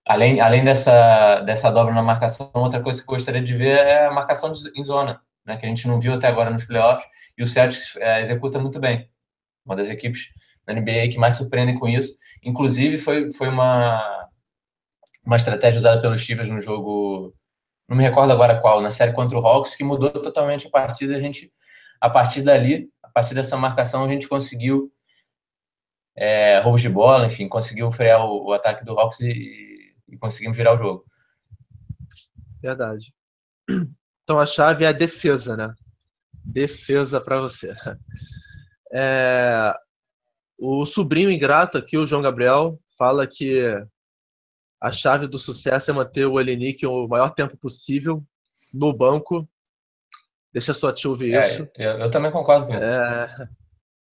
[0.06, 4.12] além, além dessa, dessa dobra na marcação, outra coisa que gostaria de ver é a
[4.12, 7.06] marcação em zona, né, que a gente não viu até agora nos playoffs,
[7.38, 9.10] e o Celtics é, executa muito bem.
[9.66, 10.30] Uma das equipes
[10.66, 12.14] da NBA que mais surpreendem com isso.
[12.44, 14.30] Inclusive, foi, foi uma,
[15.26, 17.34] uma estratégia usada pelos Chivas no jogo,
[17.88, 21.16] não me recordo agora qual, na série contra o Hawks, que mudou totalmente a partida.
[21.16, 21.52] A gente,
[22.04, 24.92] a partir dali, a partir dessa marcação, a gente conseguiu
[26.18, 30.58] é, roubos de bola, enfim, conseguiu frear o, o ataque do Hawks e, e, conseguimos
[30.58, 31.06] virar o jogo.
[32.62, 33.14] Verdade.
[34.26, 35.74] Então a chave é a defesa, né?
[36.46, 37.74] Defesa para você.
[38.96, 39.74] É,
[40.56, 43.64] o sobrinho ingrato aqui, o João Gabriel, fala que
[44.80, 48.24] a chave do sucesso é manter o Elenick o maior tempo possível
[48.72, 49.50] no banco.
[50.54, 51.68] Deixa sua tia ouvir é, isso.
[51.76, 52.84] Eu, eu, também concordo com isso.
[52.84, 53.50] É,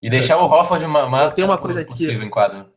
[0.02, 2.26] e deixar o Hofford maior tem uma coisa possível aqui.
[2.26, 2.72] em quadro.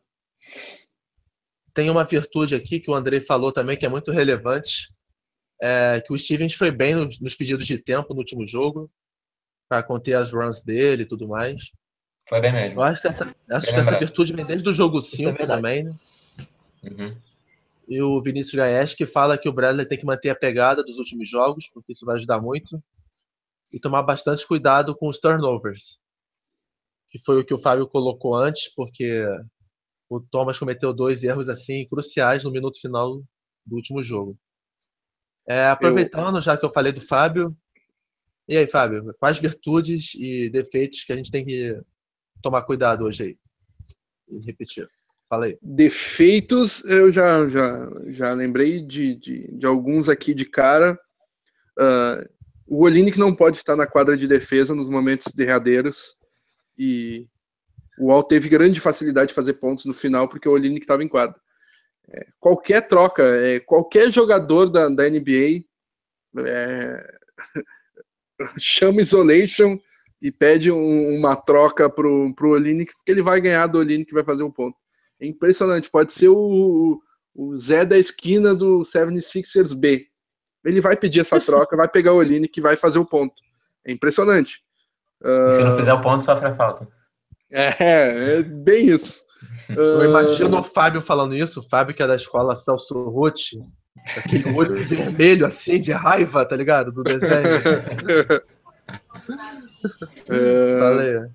[1.72, 4.92] Tem uma virtude aqui que o Andrei falou também que é muito relevante,
[5.60, 8.90] é que o Stevens foi bem nos, nos pedidos de tempo no último jogo
[9.68, 11.72] para conter as runs dele e tudo mais.
[12.28, 12.80] Foi bem mesmo.
[12.80, 15.84] Eu acho que essa, acho que essa virtude vem desde o jogo 5 é também,
[15.84, 15.94] né?
[16.82, 17.16] Uhum.
[17.88, 20.98] E o Vinícius Gaes que fala que o Bradley tem que manter a pegada dos
[20.98, 22.82] últimos jogos, porque isso vai ajudar muito.
[23.74, 25.98] E tomar bastante cuidado com os turnovers
[27.14, 29.24] que foi o que o Fábio colocou antes, porque
[30.10, 33.22] o Thomas cometeu dois erros assim cruciais no minuto final
[33.64, 34.36] do último jogo.
[35.46, 36.42] É, aproveitando, eu...
[36.42, 37.56] já que eu falei do Fábio,
[38.48, 41.80] e aí, Fábio, quais virtudes e defeitos que a gente tem que
[42.42, 43.38] tomar cuidado hoje aí?
[44.28, 44.88] E repetir.
[45.28, 45.56] Fala aí.
[45.62, 50.98] Defeitos, eu já, já, já lembrei de, de, de alguns aqui de cara.
[51.78, 52.33] Uh,
[52.66, 56.16] o Olinick não pode estar na quadra de defesa nos momentos derradeiros
[56.78, 57.28] e
[57.98, 61.08] o Al teve grande facilidade de fazer pontos no final porque o Olinick estava em
[61.08, 61.38] quadra.
[62.08, 65.64] É, qualquer troca, é, qualquer jogador da, da NBA
[66.38, 67.18] é,
[68.58, 69.78] chama Isolation
[70.20, 74.14] e pede um, uma troca pro, pro Olinick, porque ele vai ganhar do Olinick que
[74.14, 74.76] vai fazer um ponto.
[75.20, 77.00] É impressionante, pode ser o,
[77.34, 80.06] o Zé da esquina do 76ers B.
[80.64, 83.34] Ele vai pedir essa troca, vai pegar o Olinick que vai fazer o ponto.
[83.86, 84.62] É impressionante.
[85.22, 85.50] Uh...
[85.52, 86.88] Se não ah, fizer o ponto, sofre a falta.
[87.52, 89.22] É, é bem isso.
[89.68, 90.04] Eu uh...
[90.04, 93.58] imagino o Fábio falando isso, o Fábio que é da escola Celso Rotti,
[94.16, 96.92] aquele olho vermelho assim de raiva, tá ligado?
[96.92, 97.44] Do desenho.
[100.30, 101.34] uh...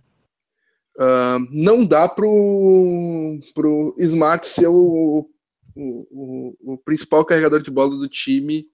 [1.00, 5.26] Uh, não dá pro, pro Smart ser o,
[5.74, 8.66] o, o, o principal carregador de bola do time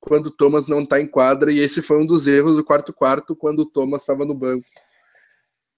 [0.00, 3.34] quando o Thomas não está em quadra, e esse foi um dos erros do quarto-quarto,
[3.34, 4.66] quando o Thomas estava no banco.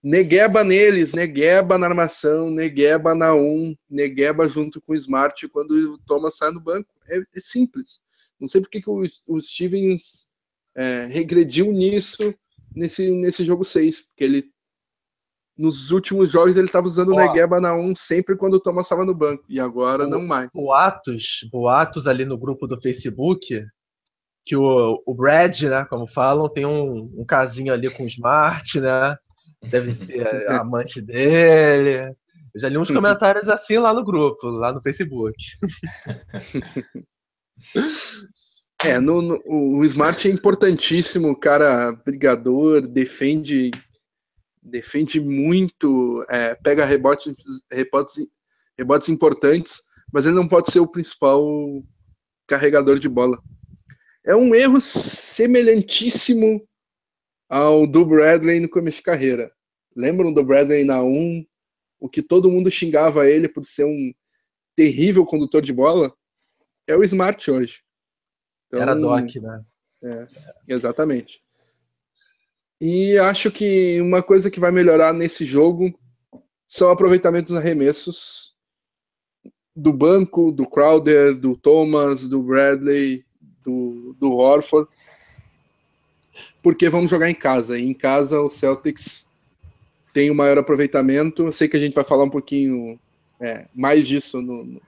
[0.03, 5.99] Negueba neles, negueba na armação, negueba na 1, negueba junto com o Smart quando o
[5.99, 6.89] Thomas sai no banco.
[7.07, 8.01] É, é simples.
[8.41, 10.31] Não sei porque que o, o Stevens
[10.75, 12.35] é, regrediu nisso
[12.75, 14.51] nesse, nesse jogo 6, porque ele
[15.57, 19.05] nos últimos jogos ele estava usando o Negueba na 1 sempre quando o Thomas estava
[19.05, 20.49] no banco, e agora o, não mais.
[20.55, 23.63] O Atos, o Atos ali no grupo do Facebook,
[24.51, 28.81] que o, o Brad, né, como falam, tem um, um casinho ali com o Smart,
[28.81, 29.17] né?
[29.63, 32.13] Deve ser amante dele.
[32.53, 35.37] Eu já li uns comentários assim lá no grupo, lá no Facebook.
[38.83, 43.71] É, no, no, o Smart é importantíssimo, cara, brigador, defende
[44.63, 47.35] defende muito, é, pega rebotes,
[47.71, 48.27] rebotes,
[48.79, 51.45] rebotes importantes, mas ele não pode ser o principal
[52.49, 53.39] carregador de bola
[54.31, 56.67] é um erro semelhantíssimo
[57.49, 59.53] ao do Bradley no começo de carreira.
[59.97, 61.45] Lembram do Bradley na 1?
[61.99, 64.13] O que todo mundo xingava ele por ser um
[64.77, 66.15] terrível condutor de bola?
[66.91, 67.83] é o Smart hoje.
[68.67, 69.65] Então, Era Doc, né?
[70.03, 70.27] É,
[70.69, 71.41] exatamente.
[72.81, 75.93] E acho que uma coisa que vai melhorar nesse jogo
[76.67, 78.55] são aproveitamentos arremessos
[79.77, 83.25] do banco, do Crowder, do Thomas, do Bradley,
[83.65, 84.89] do, do Horford,
[86.63, 87.79] porque vamos jogar em casa.
[87.79, 89.27] E em casa o Celtics
[90.13, 91.47] tem o um maior aproveitamento.
[91.47, 92.99] Eu sei que a gente vai falar um pouquinho
[93.41, 94.81] é, mais disso no, no,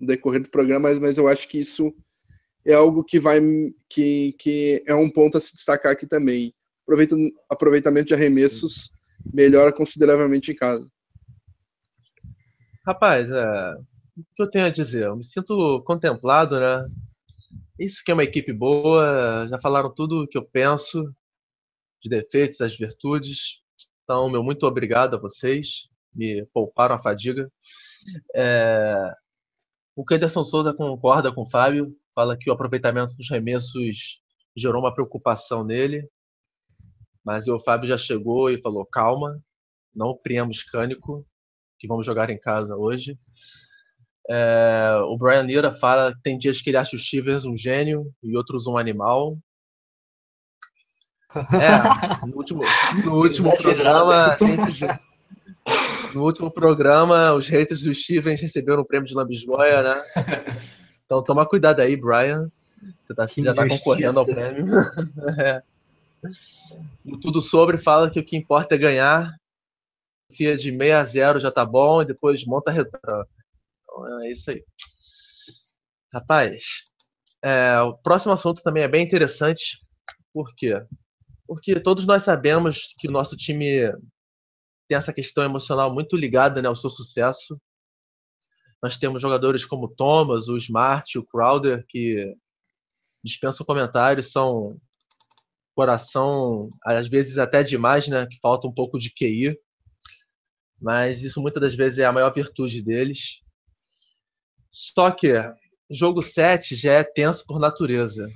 [0.00, 1.94] decorrer do programa, mas, mas eu acho que isso
[2.64, 3.40] é algo que vai
[3.88, 6.54] que, que é um ponto a se destacar aqui também
[7.50, 8.94] aproveitamento de arremessos
[9.32, 10.90] melhora consideravelmente em casa.
[12.86, 13.74] Rapaz, é,
[14.16, 15.06] o que eu tenho a dizer?
[15.06, 16.88] Eu me sinto contemplado, né?
[17.78, 21.14] Isso que é uma equipe boa, já falaram tudo o que eu penso,
[22.02, 23.62] de defeitos, as virtudes.
[24.02, 27.50] Então, meu muito obrigado a vocês, me pouparam a fadiga.
[28.34, 29.12] É,
[29.94, 34.20] o Kenderson Souza concorda com o Fábio, fala que o aproveitamento dos remessos
[34.56, 36.08] gerou uma preocupação nele.
[37.24, 39.40] Mas o Fábio já chegou e falou: calma,
[39.94, 41.26] não priemos cânico,
[41.78, 43.18] que vamos jogar em casa hoje.
[44.30, 48.12] É, o Brian Lira fala que tem dias que ele acha o Shivers um gênio
[48.22, 49.38] e outros um animal.
[51.34, 52.62] É, no último,
[53.04, 54.86] no último programa, gente,
[56.14, 60.04] no último programa, os haters do Stevens receberam o prêmio de Lambisgoia, né?
[61.04, 62.48] Então toma cuidado aí, Brian.
[63.02, 64.66] Você tá, já está concorrendo ao prêmio.
[65.38, 65.62] é.
[67.22, 69.34] Tudo Sobre fala que o que importa é ganhar.
[70.30, 73.24] Fia de 6 a 0 já tá bom, e depois monta retrô.
[74.06, 74.64] É isso aí.
[76.12, 76.84] Rapaz,
[77.42, 79.78] é, o próximo assunto também é bem interessante.
[80.32, 80.74] Por quê?
[81.46, 83.90] Porque todos nós sabemos que o nosso time
[84.88, 87.60] tem essa questão emocional muito ligada né, ao seu sucesso.
[88.82, 92.34] Nós temos jogadores como o Thomas, o Smart, o Crowder, que
[93.22, 94.80] dispensam comentários, são
[95.74, 98.26] coração, às vezes até demais, né?
[98.26, 99.56] Que falta um pouco de QI.
[100.80, 103.42] Mas isso muitas das vezes é a maior virtude deles.
[104.70, 105.32] Só que
[105.90, 108.30] jogo 7 já é tenso por natureza.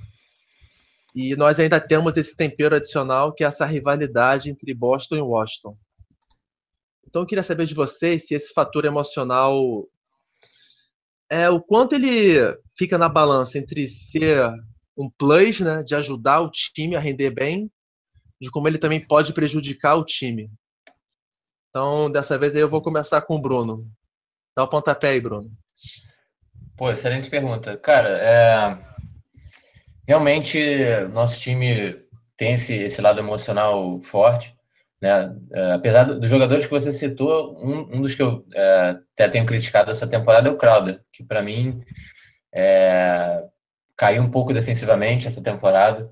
[1.15, 5.77] E nós ainda temos esse tempero adicional que é essa rivalidade entre Boston e Washington.
[7.07, 9.87] Então eu queria saber de vocês se esse fator emocional
[11.29, 12.37] é o quanto ele
[12.75, 14.51] fica na balança entre ser
[14.97, 17.71] um plus, né, de ajudar o time a render bem,
[18.39, 20.51] de como ele também pode prejudicar o time.
[21.69, 23.87] Então, dessa vez aí eu vou começar com o Bruno.
[24.55, 25.51] Dá o pontapé aí, Bruno.
[26.77, 27.77] Pô, excelente pergunta.
[27.77, 28.77] Cara, é...
[30.07, 30.59] realmente
[31.11, 32.03] nosso time
[32.35, 34.55] tem esse, esse lado emocional forte.
[35.03, 35.35] Né?
[35.51, 39.45] É, apesar dos jogadores que você citou, um, um dos que eu é, até tenho
[39.45, 41.83] criticado essa temporada é o Crowder, que para mim
[42.53, 43.43] é,
[43.97, 46.09] caiu um pouco defensivamente essa temporada.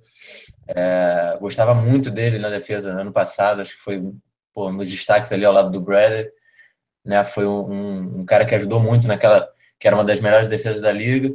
[0.67, 4.03] É, gostava muito dele na defesa no ano passado, acho que foi
[4.53, 6.29] pô, nos destaques ali ao lado do Bradley.
[7.03, 9.49] Né, foi um, um, cara que ajudou muito naquela
[9.81, 11.33] que era uma das melhores defesas da liga.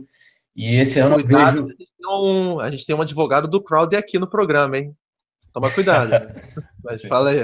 [0.55, 1.87] E esse ano cuidado, eu vejo.
[2.09, 4.97] Um, a gente tem um advogado do Crowder aqui no programa, hein?
[5.53, 6.13] Toma cuidado.
[6.83, 7.41] Mas fala aí.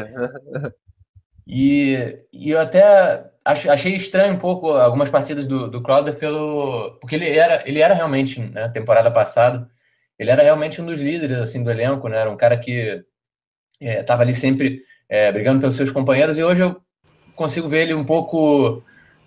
[1.44, 6.96] E, e eu até achei estranho um pouco algumas partidas do, do Crowder pelo.
[7.00, 9.68] Porque ele era, ele era realmente, né, temporada passada,
[10.16, 12.18] ele era realmente um dos líderes assim, do elenco, né?
[12.18, 13.04] Era um cara que
[13.80, 16.80] estava é, ali sempre é, brigando pelos seus companheiros, e hoje eu
[17.34, 18.84] consigo ver ele um pouco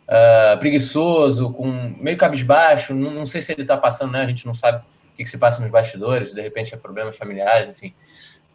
[0.08, 2.94] uh, preguiçoso, com meio cabisbaixo.
[2.94, 4.22] Não, não sei se ele está passando, né?
[4.22, 7.16] A gente não sabe o que, que se passa nos bastidores, de repente é problemas
[7.16, 7.94] familiares, enfim.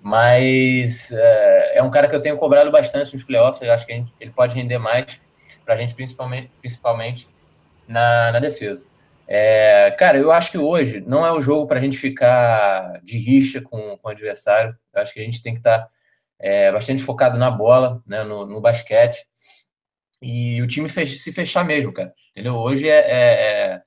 [0.02, 3.62] Mas é, é, um cara que eu tenho cobrado bastante nos playoffs.
[3.62, 5.20] Eu acho que gente, ele pode render mais
[5.64, 7.28] para a gente, principalmente, principalmente
[7.86, 8.84] na, na defesa.
[9.32, 13.16] É, cara, eu acho que hoje não é o jogo para a gente ficar de
[13.16, 14.74] rixa com, com o adversário.
[14.92, 15.88] Eu acho que a gente tem que estar tá,
[16.38, 19.24] é, bastante focado na bola, né, no, no basquete.
[20.22, 22.12] E o time fech, se fechar mesmo, cara.
[22.30, 22.56] Entendeu?
[22.56, 23.82] Hoje é, é, é,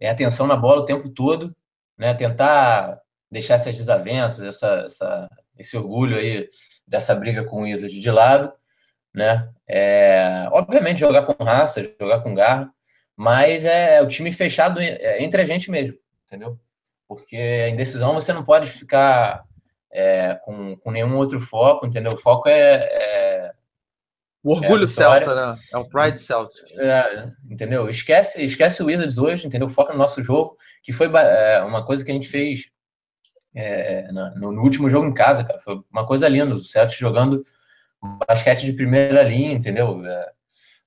[0.00, 1.54] é atenção na bola o tempo todo,
[1.98, 2.14] né?
[2.14, 2.98] Tentar
[3.30, 6.48] deixar essas desavenças, essa, essa, esse orgulho aí
[6.86, 8.52] dessa briga com o Wizard de lado,
[9.14, 9.48] né?
[9.68, 12.70] É, obviamente jogar com raça, jogar com garra,
[13.16, 16.58] mas é, é o time fechado é, entre a gente mesmo, entendeu?
[17.06, 19.44] Porque a indecisão você não pode ficar
[19.92, 22.12] é, com, com nenhum outro foco, entendeu?
[22.12, 23.19] O foco é, é
[24.42, 25.58] o orgulho é celta, né?
[25.72, 26.54] É o pride celta.
[26.78, 27.88] É, entendeu?
[27.88, 29.68] Esquece, esquece o Wizards hoje, entendeu?
[29.68, 32.70] Foca no nosso jogo, que foi é, uma coisa que a gente fez
[33.54, 35.60] é, no, no, último jogo em casa, cara.
[35.60, 36.54] Foi uma coisa linda.
[36.54, 37.42] O Celtics jogando
[38.26, 40.04] basquete de primeira linha, entendeu?
[40.06, 40.32] É,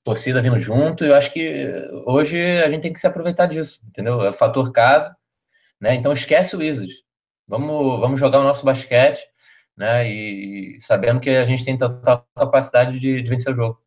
[0.03, 1.73] torcida vindo junto, eu acho que
[2.05, 4.21] hoje a gente tem que se aproveitar disso, entendeu?
[4.21, 5.15] É o fator casa,
[5.79, 5.95] né?
[5.95, 7.03] Então esquece o Wizards.
[7.47, 9.21] Vamos, vamos jogar o nosso basquete,
[9.77, 10.09] né?
[10.09, 13.81] E sabendo que a gente tem total capacidade de, de vencer o jogo.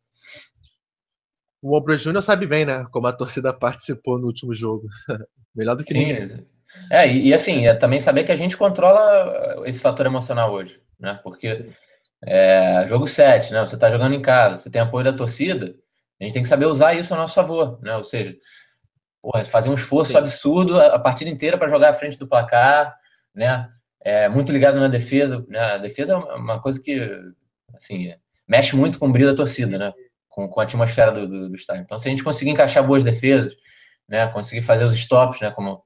[1.61, 2.85] O Ombro Júnior sabe bem, né?
[2.91, 4.87] Como a torcida participou no último jogo.
[5.55, 5.99] Melhor do que Sim.
[5.99, 6.47] ninguém.
[6.91, 10.79] É, e, e, assim, é também saber que a gente controla esse fator emocional hoje,
[10.99, 11.19] né?
[11.23, 11.65] Porque
[12.23, 13.59] é, jogo 7, né?
[13.61, 15.75] Você está jogando em casa, você tem apoio da torcida,
[16.19, 17.95] a gente tem que saber usar isso a nosso favor, né?
[17.95, 18.35] Ou seja,
[19.21, 20.17] porra, fazer um esforço Sim.
[20.17, 22.95] absurdo a, a partida inteira para jogar à frente do placar,
[23.33, 23.69] né?
[24.01, 25.59] É, muito ligado na defesa, né?
[25.59, 26.99] A defesa é uma coisa que,
[27.73, 28.13] assim,
[28.47, 29.93] mexe muito com o brilho da torcida, né?
[30.29, 31.83] Com, com a atmosfera do, do, do estádio.
[31.83, 33.55] Então, se a gente conseguir encaixar boas defesas,
[34.07, 34.27] né?
[34.27, 35.51] Conseguir fazer os stops, né?
[35.51, 35.83] Como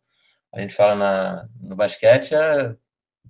[0.54, 2.76] a gente fala na, no basquete, é,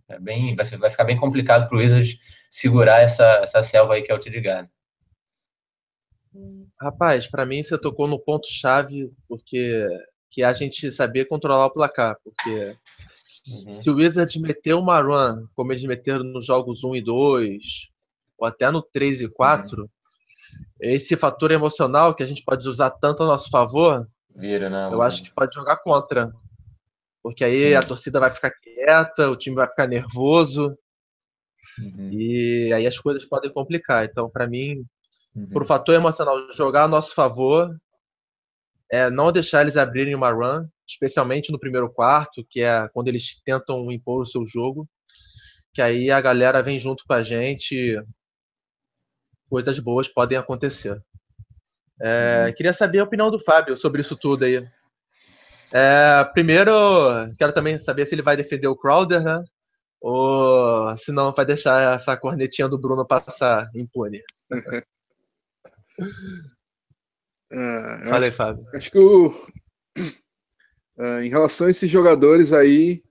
[0.10, 2.18] é bem, vai, vai ficar bem complicado para o Wizards
[2.50, 4.70] segurar essa, essa selva aí que é o Garden.
[6.80, 9.88] Rapaz, para mim você tocou no ponto chave, porque
[10.30, 12.76] que é a gente saber controlar o placar, porque
[13.48, 13.72] uhum.
[13.72, 17.64] se o Wizards meter uma run, como eles meteram nos jogos 1 e 2,
[18.38, 19.90] ou até no 3 e 4, uhum.
[20.80, 25.02] esse fator emocional que a gente pode usar tanto a nosso favor, Vira, né, eu
[25.02, 26.34] acho que pode jogar contra.
[27.22, 30.76] Porque aí a torcida vai ficar quieta, o time vai ficar nervoso.
[31.80, 32.10] Uhum.
[32.12, 34.06] E aí as coisas podem complicar.
[34.06, 34.84] Então, para mim,
[35.36, 35.48] uhum.
[35.50, 37.70] por fator emocional, jogar a nosso favor
[38.92, 43.42] é não deixar eles abrirem uma run, especialmente no primeiro quarto, que é quando eles
[43.46, 44.88] tentam impor o seu jogo,
[45.74, 47.98] que aí a galera vem junto com a gente,
[49.50, 51.02] coisas boas podem acontecer.
[52.02, 52.54] É, uhum.
[52.54, 54.68] Queria saber a opinião do Fábio sobre isso tudo aí.
[55.72, 56.74] É, primeiro,
[57.38, 59.42] quero também saber se ele vai defender o Crowder, né?
[60.02, 64.22] Ou se não vai deixar essa cornetinha do Bruno passar impune.
[67.52, 68.66] Uh, Fala aí, Fábio.
[68.74, 69.28] Acho que o,
[70.98, 73.04] uh, em relação a esses jogadores aí,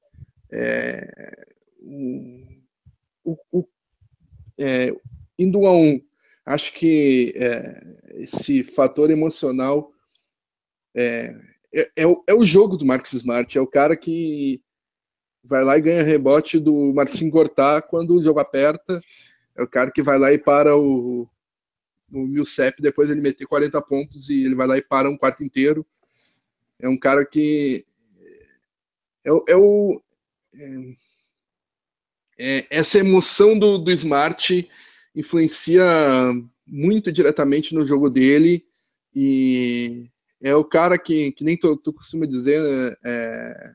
[0.51, 1.47] é,
[3.25, 3.69] o, o,
[4.59, 4.95] é,
[5.39, 6.01] indo a um,
[6.47, 7.83] acho que é,
[8.15, 9.93] esse fator emocional
[10.95, 11.35] é,
[11.73, 14.61] é, é, o, é o jogo do Marcos Smart, é o cara que
[15.45, 19.01] vai lá e ganha rebote do Marcinho Gortá quando o jogo aperta,
[19.57, 21.29] é o cara que vai lá e para o,
[22.13, 25.45] o Milcep, depois ele meter 40 pontos e ele vai lá e para um quarto
[25.45, 25.87] inteiro.
[26.81, 27.85] É um cara que
[29.25, 30.03] é, é o
[30.55, 30.95] é,
[32.39, 34.69] é, essa emoção do, do Smart
[35.15, 35.85] influencia
[36.67, 38.65] muito diretamente no jogo dele
[39.15, 40.09] e
[40.43, 43.73] é o cara que, que nem tu, tu costuma dizer, né, é,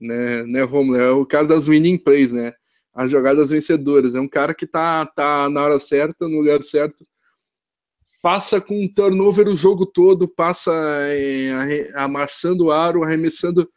[0.00, 2.52] né, né, Romulo, é o cara das winning plays, né?
[2.94, 4.14] As jogadas vencedoras.
[4.14, 7.06] É um cara que tá, tá na hora certa, no lugar certo,
[8.22, 13.70] passa com um turnover o jogo todo, passa é, amassando o aro, arremessando,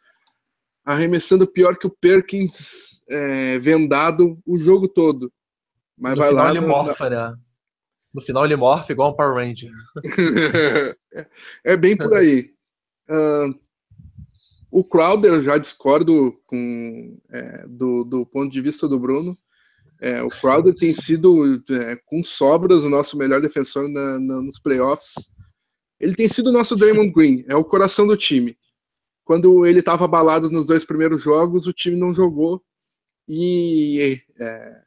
[0.84, 5.32] arremessando pior que o Perkins é, vendado o jogo todo.
[5.98, 6.50] Mas no vai final lá.
[6.50, 7.34] Ele morfa, né?
[8.12, 9.72] No final ele morfe igual um Power Ranger.
[11.64, 12.52] é bem por aí.
[13.08, 13.58] Uh,
[14.70, 19.38] o Crowder, já discordo com, é, do, do ponto de vista do Bruno.
[20.00, 24.58] É, o Crowder tem sido, é, com sobras, o nosso melhor defensor na, na, nos
[24.58, 25.14] playoffs.
[26.00, 28.56] Ele tem sido o nosso Draymond Green, é o coração do time.
[29.24, 32.62] Quando ele estava abalado nos dois primeiros jogos, o time não jogou
[33.26, 34.82] e é,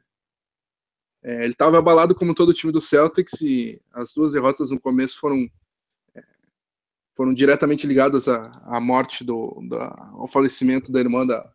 [1.24, 4.80] é, ele estava abalado como todo o time do Celtics e as duas derrotas no
[4.80, 5.36] começo foram
[6.14, 6.22] é,
[7.16, 11.52] foram diretamente ligadas à, à morte do, da, ao falecimento da irmã da,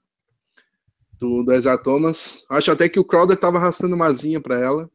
[1.23, 2.43] do, do Isaiah Thomas.
[2.49, 4.89] Acho até que o Crowder estava arrastando uma asinha para ela.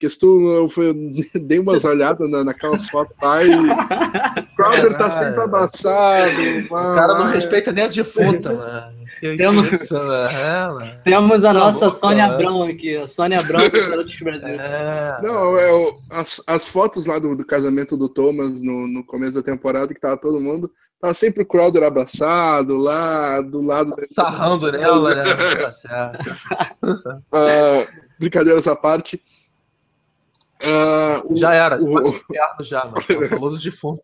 [0.00, 0.94] Porque se tu, eu, fui, eu
[1.44, 6.40] dei umas olhadas na, naquelas fotos lá e o Crowder tá sempre abraçado.
[6.64, 9.00] O cara não respeita nem a defunta, mano.
[9.20, 14.28] Temos, é, temos a nossa Sônia Abrão aqui, a Sônia Abrão do Brasil.
[14.58, 15.18] É.
[15.22, 19.34] Não, é o, as, as fotos lá do, do casamento do Thomas no, no começo
[19.34, 23.94] da temporada, que tava todo mundo, tava sempre o Crowder abraçado lá, do lado.
[24.10, 25.22] Sarrando nela, né?
[25.86, 27.86] Tá uh,
[28.18, 29.20] brincadeiras à parte.
[30.62, 32.14] Uh, já era, o,
[32.62, 33.28] já, mano.
[33.28, 34.02] Falou do defunto.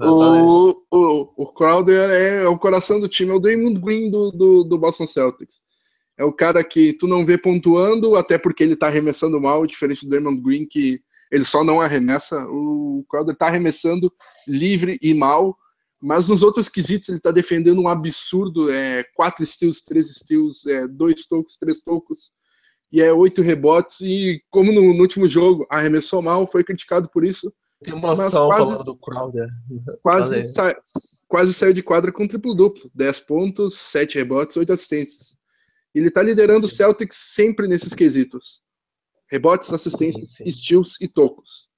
[0.00, 4.30] o, o, o Crowder é, é, o coração do time, é o Draymond Green do,
[4.30, 5.60] do, do, Boston Celtics.
[6.16, 10.06] É o cara que tu não vê pontuando, até porque ele tá arremessando mal, diferente
[10.06, 11.00] do Draymond Green, que
[11.32, 12.46] ele só não arremessa.
[12.48, 14.12] O Crowder tá arremessando
[14.46, 15.56] livre e mal,
[16.00, 20.86] mas nos outros quesitos ele tá defendendo um absurdo: é, quatro steals, três steals, é,
[20.86, 22.30] dois tocos, três tocos
[22.92, 24.00] e é oito rebotes.
[24.02, 27.52] E como no, no, último jogo arremessou mal, foi criticado por isso,
[27.86, 29.48] emoção quase, falando do Crowder.
[30.02, 30.74] Quase, sa
[31.26, 32.90] quase saiu de quadra com triplo-duplo.
[32.94, 35.36] 10 pontos, 7 rebotes, 8 assistências.
[35.94, 38.62] Ele tá liderando o Celtics sempre nesses quesitos.
[39.30, 40.52] Rebotes, assistências, sim, sim.
[40.52, 41.70] steals e tocos.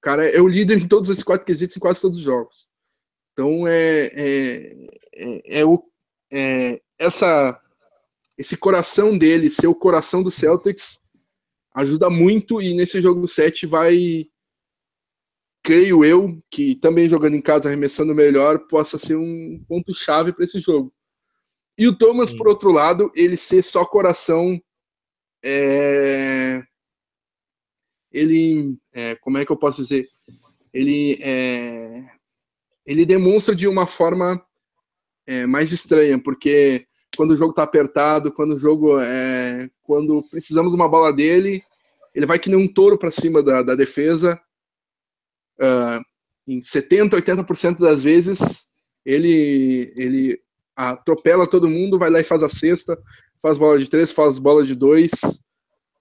[0.00, 2.68] Cara é o líder em todos esses quatro quesitos em quase todos os jogos.
[3.32, 5.82] Então é, é, é, é o,
[6.32, 7.58] é, essa,
[8.36, 10.96] esse coração dele, ser o coração do Celtics,
[11.74, 14.26] ajuda muito e nesse jogo 7 vai,
[15.62, 20.60] creio eu, que também jogando em casa, arremessando melhor, possa ser um ponto-chave para esse
[20.60, 20.92] jogo.
[21.76, 22.36] E o Thomas, Sim.
[22.36, 24.60] por outro lado, ele ser só coração.
[25.44, 26.62] É...
[28.12, 28.78] Ele.
[28.92, 30.08] É, como é que eu posso dizer?
[30.72, 31.18] Ele.
[31.20, 32.04] É...
[32.86, 34.40] Ele demonstra de uma forma
[35.26, 40.70] é, mais estranha, porque quando o jogo está apertado, quando o jogo é, quando precisamos
[40.70, 41.62] de uma bola dele,
[42.14, 44.40] ele vai que nem um touro para cima da, da defesa.
[45.58, 46.02] Uh,
[46.46, 48.68] em 70, 80% das vezes
[49.04, 50.40] ele ele
[50.76, 52.98] atropela todo mundo, vai lá e faz a cesta,
[53.40, 55.10] faz bola de três, faz bola de dois,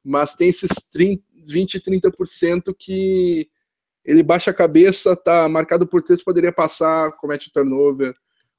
[0.03, 3.47] mas tem esses 30, 20, 30% que
[4.03, 8.13] ele baixa a cabeça, tá marcado por três, poderia passar, comete turnover,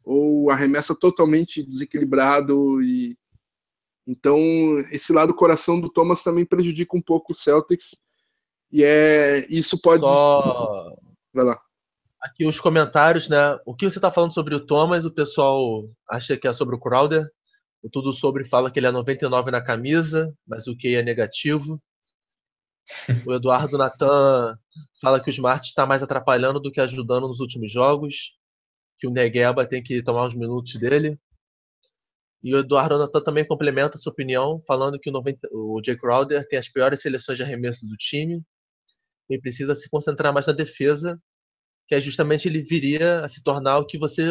[0.05, 3.17] ou arremessa totalmente desequilibrado e
[4.07, 4.39] então
[4.93, 7.99] esse lado coração do Thomas também prejudica um pouco o Celtics
[8.71, 10.95] e é isso pode Só...
[11.33, 11.61] vai lá.
[12.21, 13.59] aqui os comentários né?
[13.65, 15.05] O que você está falando sobre o Thomas?
[15.05, 17.27] O pessoal acha que é sobre o Crowder?
[17.83, 21.81] O tudo sobre fala que ele é 99 na camisa mas o que é negativo.
[23.27, 24.59] O Eduardo Natan
[25.01, 28.35] fala que o Smart está mais atrapalhando do que ajudando nos últimos jogos
[28.99, 31.19] que o Negueba tem que tomar os minutos dele.
[32.43, 36.47] E o Eduardo Natan também complementa sua opinião, falando que o, 90, o Jay Crowder
[36.47, 38.43] tem as piores seleções de arremesso do time
[39.31, 41.19] e precisa se concentrar mais na defesa,
[41.89, 44.29] que é justamente ele viria a se tornar o que você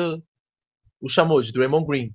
[1.02, 2.14] o chamou de Draymond Green,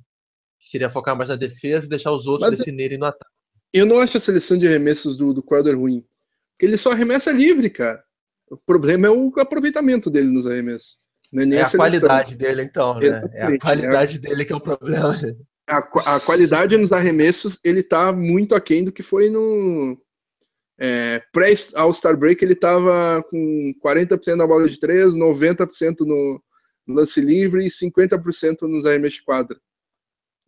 [0.58, 3.30] que seria focar mais na defesa e deixar os outros Mas definirem no ataque.
[3.72, 6.00] Eu não acho a seleção de arremessos do, do Crowder ruim,
[6.52, 8.02] porque ele só arremessa livre, cara.
[8.50, 10.96] O problema é o aproveitamento dele nos arremessos.
[11.32, 13.22] Não é, nem é a, a qualidade dele, então, né?
[13.34, 15.18] É a qualidade é dele que é o problema.
[15.68, 19.98] A, a qualidade nos arremessos, ele tá muito aquém do que foi no
[20.78, 26.42] é, pré-All-Star Break, ele tava com 40% na bola de 3, 90% no
[26.88, 29.60] lance livre e 50% nos arremessos de quadra.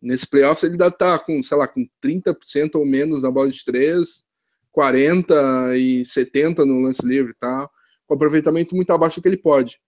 [0.01, 3.63] Nesse playoffs ele ainda tá com, sei lá, com 30% ou menos na bola de
[3.63, 4.25] 3,
[4.71, 7.69] 40 e 70 no lance livre, tá?
[8.07, 9.79] Com aproveitamento muito abaixo do que ele pode.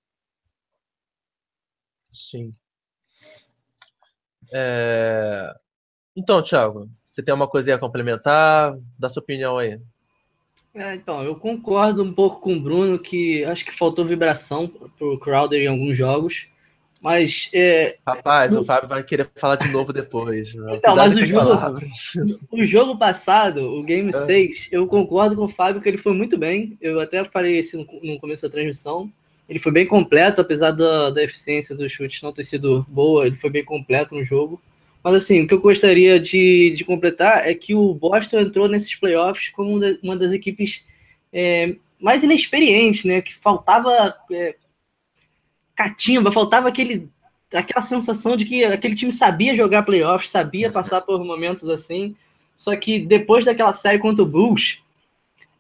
[2.14, 2.53] Sim.
[4.53, 5.53] É...
[6.16, 8.78] Então, Thiago, você tem uma coisa a complementar?
[8.97, 9.80] Dá sua opinião aí.
[10.76, 15.20] É, então, eu concordo um pouco com o Bruno que acho que faltou vibração pro
[15.20, 16.47] Crowder em alguns jogos.
[17.03, 17.49] Mas.
[17.53, 17.97] É...
[18.07, 20.53] Rapaz, o Fábio vai querer falar de novo depois.
[20.55, 20.76] Né?
[20.78, 21.80] Então, mas o jogo,
[22.49, 24.14] o jogo passado, o Game é.
[24.14, 26.78] 6, eu concordo com o Fábio que ele foi muito bem.
[26.80, 29.11] Eu até falei isso no, no começo da transmissão.
[29.48, 33.36] Ele foi bem completo, apesar da, da eficiência dos chutes não ter sido boa, ele
[33.36, 34.62] foi bem completo no jogo.
[35.04, 38.96] Mas assim, o que eu gostaria de, de completar é que o Boston entrou nesses
[38.96, 40.86] playoffs como uma das equipes
[41.32, 43.22] é, mais inexperientes, né?
[43.22, 44.56] Que faltava é,
[45.76, 47.10] catimba, faltava aquele,
[47.54, 52.16] aquela sensação de que aquele time sabia jogar playoffs, sabia passar por momentos assim.
[52.56, 54.82] Só que depois daquela série contra o Bulls,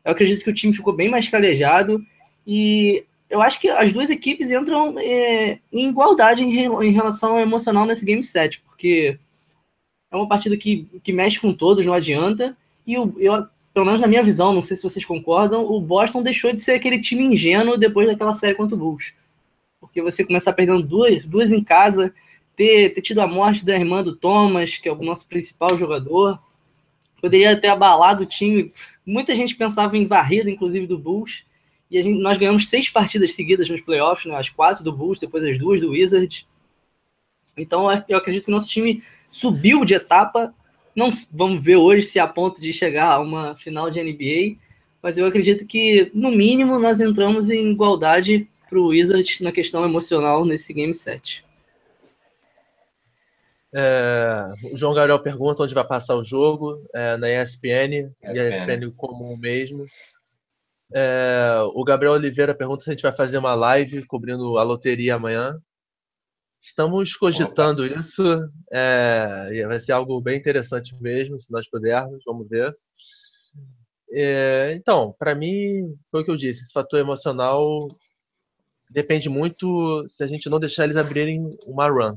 [0.05, 2.01] eu acredito que o time ficou bem mais calejado
[2.47, 7.39] e eu acho que as duas equipes entram é, em igualdade em, em, relação ao
[7.39, 9.17] emocional nesse Game 7, porque
[10.11, 12.55] é uma partida que, que mexe com todos, não adianta.
[12.85, 16.21] E o, eu, pelo menos na minha visão, não sei se vocês concordam, o Boston
[16.21, 19.13] deixou de ser aquele time ingênuo depois daquela série contra o Bulls.
[19.79, 22.13] Porque você começar perdendo duas, duas em casa,
[22.55, 26.39] ter, ter tido a morte da irmã do Thomas, que é o nosso principal jogador,
[27.19, 28.71] poderia ter abalado o time.
[29.05, 31.43] Muita gente pensava em varrida, inclusive, do Bulls.
[31.93, 34.35] E gente, nós ganhamos seis partidas seguidas nos playoffs, né?
[34.35, 36.47] as quatro do Bulls, depois as duas do Wizards.
[37.55, 40.51] Então eu acredito que o nosso time subiu de etapa.
[40.95, 44.57] Não vamos ver hoje se é a ponto de chegar a uma final de NBA,
[45.03, 49.85] mas eu acredito que no mínimo nós entramos em igualdade para o Wizards na questão
[49.85, 51.45] emocional nesse game 7.
[53.75, 58.33] É, o João Gabriel pergunta onde vai passar o jogo, é, na ESPN, ESPN.
[58.33, 59.85] e a ESPN comum mesmo.
[60.91, 65.15] É, o Gabriel Oliveira pergunta se a gente vai fazer uma live cobrindo a loteria
[65.15, 65.59] amanhã.
[66.61, 67.99] Estamos cogitando Opa.
[67.99, 68.23] isso.
[68.71, 72.23] É, vai ser algo bem interessante mesmo, se nós pudermos.
[72.25, 72.75] Vamos ver.
[74.11, 76.61] É, então, para mim, foi o que eu disse.
[76.61, 77.87] Esse fator emocional
[78.89, 82.15] depende muito se a gente não deixar eles abrirem uma run.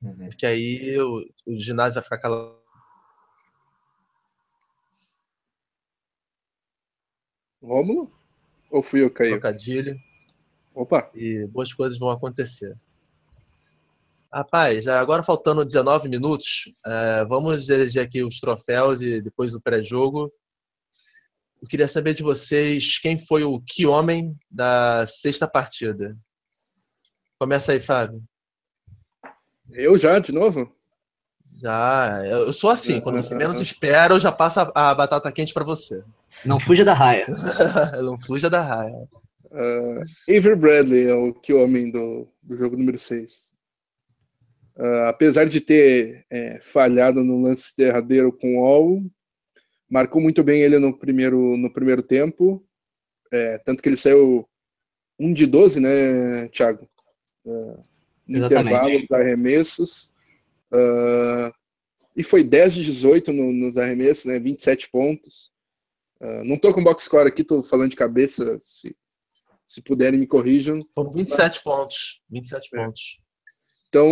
[0.00, 0.28] Uhum.
[0.28, 2.61] Porque aí o, o ginásio vai ficar aquela.
[7.62, 8.10] Rômulo?
[8.70, 9.32] Ou fui eu que caiu?
[9.32, 9.98] trocadilho
[10.74, 12.76] Opa, e boas coisas vão acontecer.
[14.32, 20.32] Rapaz, agora faltando 19 minutos, é, vamos eleger aqui os troféus e depois do pré-jogo.
[21.60, 26.16] Eu queria saber de vocês quem foi o que homem da sexta partida.
[27.38, 28.22] Começa aí, Fábio.
[29.70, 30.74] eu já, de novo?
[31.54, 35.64] Já, eu sou assim, quando você menos espera, eu já passo a batata quente para
[35.64, 36.02] você.
[36.44, 37.26] Não fuja da raia.
[38.02, 39.08] Não fuja da raia.
[39.50, 43.52] Uh, Avery Bradley é o que homem do, do jogo número 6.
[45.08, 49.02] apesar de ter é, falhado no lance derradeiro com o All,
[49.90, 52.64] marcou muito bem ele no primeiro, no primeiro tempo.
[53.30, 54.48] É, tanto que ele saiu
[55.20, 56.88] 1 de 12, né, Thiago?
[57.44, 57.82] Uh,
[58.26, 58.68] no Exatamente.
[58.74, 60.10] intervalo dos arremessos.
[60.72, 61.52] Uh,
[62.16, 64.38] e foi 10 de 18 no- nos arremessos, né?
[64.38, 65.52] 27 pontos.
[66.22, 68.58] Uh, não tô com box score aqui, tô falando de cabeça.
[68.62, 68.96] Se,
[69.66, 70.78] se puderem, me corrijam.
[70.94, 72.22] Foram 27 pontos.
[72.30, 72.84] 27 É.
[72.84, 73.02] pontos.
[73.88, 74.08] Então,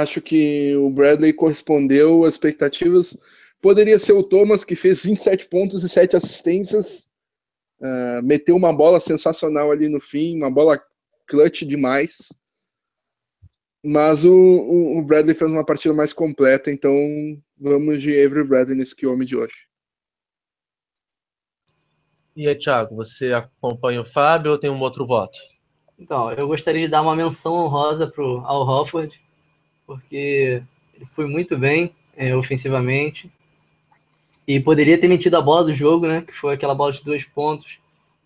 [0.00, 3.16] acho que o Bradley correspondeu às expectativas.
[3.60, 7.08] Poderia ser o Thomas, que fez 27 pontos e 7 assistências.
[7.80, 10.78] Uh, meteu uma bola sensacional ali no fim, uma bola
[11.26, 12.28] clutch demais.
[13.84, 16.92] Mas o, o- o Bradley fez uma partida mais completa, então
[17.58, 19.66] vamos de Avery Bradley nesse que homem de hoje.
[22.36, 25.38] E aí, Thiago, você acompanha o Fábio ou tem um outro voto?
[25.96, 29.20] Então, eu gostaria de dar uma menção honrosa pro Al Hofford,
[29.86, 30.60] porque
[30.94, 33.30] ele foi muito bem é, ofensivamente
[34.46, 36.22] e poderia ter metido a bola do jogo, né?
[36.22, 37.78] Que foi aquela bola de dois pontos,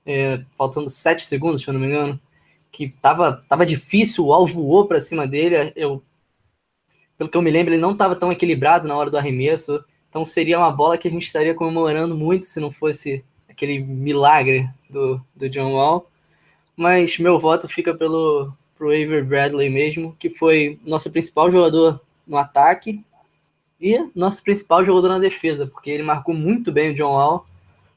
[0.07, 2.19] é, faltando sete segundos, se eu não me engano,
[2.73, 5.73] que tava, tava difícil, o Al voou para cima dele.
[5.77, 6.03] Eu,
[7.19, 10.25] pelo que eu me lembro, ele não estava tão equilibrado na hora do arremesso, então
[10.25, 13.23] seria uma bola que a gente estaria comemorando muito se não fosse
[13.59, 16.09] aquele milagre do, do John Wall
[16.79, 22.37] mas meu voto fica pelo pro Avery Bradley mesmo, que foi nosso principal jogador no
[22.37, 23.05] ataque
[23.81, 27.45] e nosso principal jogador na defesa, porque ele marcou muito bem o John Wall.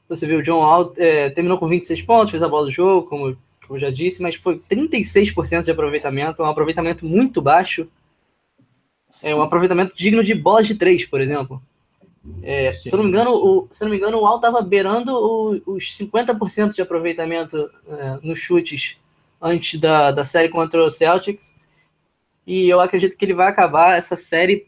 [0.08, 3.08] Você viu, o John Wall é, terminou com 26 pontos, fez a bola do jogo,
[3.08, 7.86] como, como eu já disse, mas foi 36% de aproveitamento, um aproveitamento muito baixo.
[9.22, 11.62] É um aproveitamento digno de bolas de três, por exemplo.
[12.42, 15.62] É, se não me engano, o, se não me engano, o Al estava beirando o-
[15.74, 18.96] os 50% de aproveitamento é, nos chutes
[19.40, 21.54] antes da, da série contra o Celtics.
[22.46, 24.66] E eu acredito que ele vai acabar essa série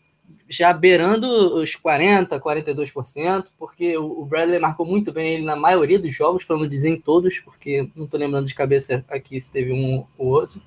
[0.49, 1.27] já beirando
[1.61, 6.45] os 40%, 42%, porque o o Bradley marcou muito bem ele na maioria dos jogos,
[6.45, 10.05] para não dizer em todos, porque não estou lembrando de cabeça aqui se teve um
[10.19, 10.61] ou outro.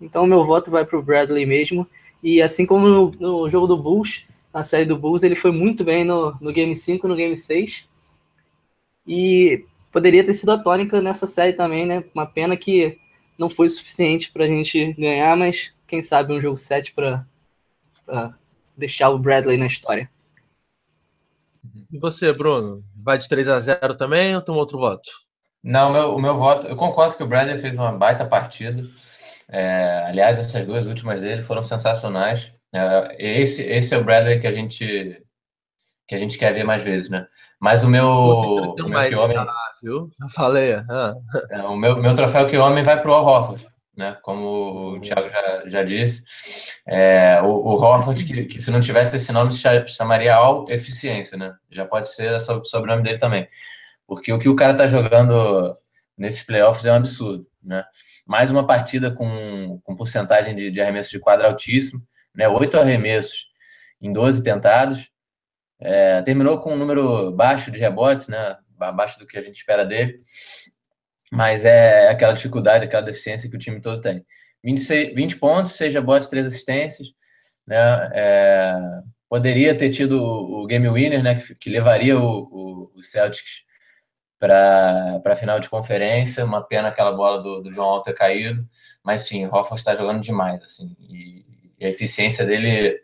[0.00, 1.86] Então, meu voto vai para o Bradley mesmo.
[2.22, 4.24] E assim como no, no jogo do Bulls,
[4.56, 7.86] na série do Bulls, ele foi muito bem no, no Game 5 no Game 6.
[9.06, 12.02] E poderia ter sido a tônica nessa série também, né?
[12.14, 12.98] Uma pena que
[13.38, 17.26] não foi o suficiente para a gente ganhar, mas quem sabe um jogo 7 para
[18.74, 20.10] deixar o Bradley na história.
[21.92, 22.82] E você, Bruno?
[22.96, 25.10] Vai de 3 a 0 também ou tem outro voto?
[25.62, 28.82] Não, o meu, o meu voto, eu concordo que o Bradley fez uma baita partida.
[29.50, 32.50] É, aliás, essas duas últimas dele foram sensacionais.
[32.76, 35.22] É, esse, esse é o Bradley que a gente
[36.06, 37.26] que a gente quer ver mais vezes, né?
[37.58, 39.36] Mas o meu, tem o meu mais que homem,
[39.82, 40.10] viu?
[40.34, 40.74] Falei.
[40.88, 41.14] ah.
[41.50, 43.66] é, o meu, meu troféu que homem vai para o Al Horford,
[43.96, 44.16] né?
[44.22, 46.22] Como o Thiago já, já disse,
[46.86, 49.52] é, o, o Horford que, que se não tivesse esse nome
[49.88, 51.54] chamaria Al Eficiência, né?
[51.70, 53.48] Já pode ser o sobrenome dele também,
[54.06, 55.72] porque o que o cara tá jogando
[56.16, 57.84] nesses playoffs é um absurdo, né?
[58.26, 62.00] Mais uma partida com, com porcentagem de, de arremesso de quadra altíssimo,
[62.36, 62.48] né?
[62.48, 63.46] Oito arremessos
[64.00, 65.10] em 12 tentados.
[65.80, 68.56] É, terminou com um número baixo de rebotes, né?
[68.78, 70.20] Abaixo do que a gente espera dele.
[71.30, 74.24] Mas é aquela dificuldade, aquela deficiência que o time todo tem.
[74.62, 77.08] 26, 20 pontos, 6 rebotes, 3 assistências.
[77.66, 78.10] Né?
[78.14, 78.76] É,
[79.28, 81.34] poderia ter tido o, game winner, né?
[81.34, 83.64] Que, que levaria o, o, o Celtics
[84.38, 86.44] para a final de conferência.
[86.44, 88.66] Uma pena aquela bola do, do João ter caído.
[89.02, 90.62] Mas sim, o Hoffman está jogando demais.
[90.62, 91.44] Assim, e,
[91.78, 93.00] e a eficiência dele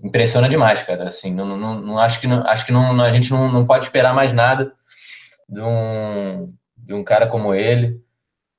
[0.00, 1.08] impressiona demais, cara.
[1.08, 3.84] Assim, não, não, não acho que, não, acho que não, a gente não, não pode
[3.84, 4.72] esperar mais nada
[5.48, 8.02] de um, de um cara como ele,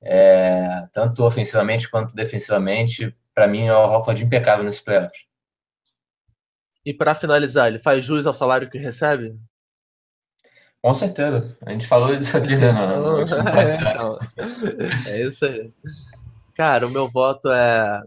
[0.02, 3.16] é, tanto ofensivamente quanto defensivamente.
[3.34, 5.28] Para mim, é o Hofford impecável nesse playoffs.
[6.86, 9.38] E para finalizar, ele faz jus ao salário que recebe?
[10.82, 11.58] Com certeza.
[11.66, 14.20] A gente falou disso aqui né, no, no último é, então,
[15.08, 15.72] é isso aí.
[16.56, 18.02] Cara, o meu voto é.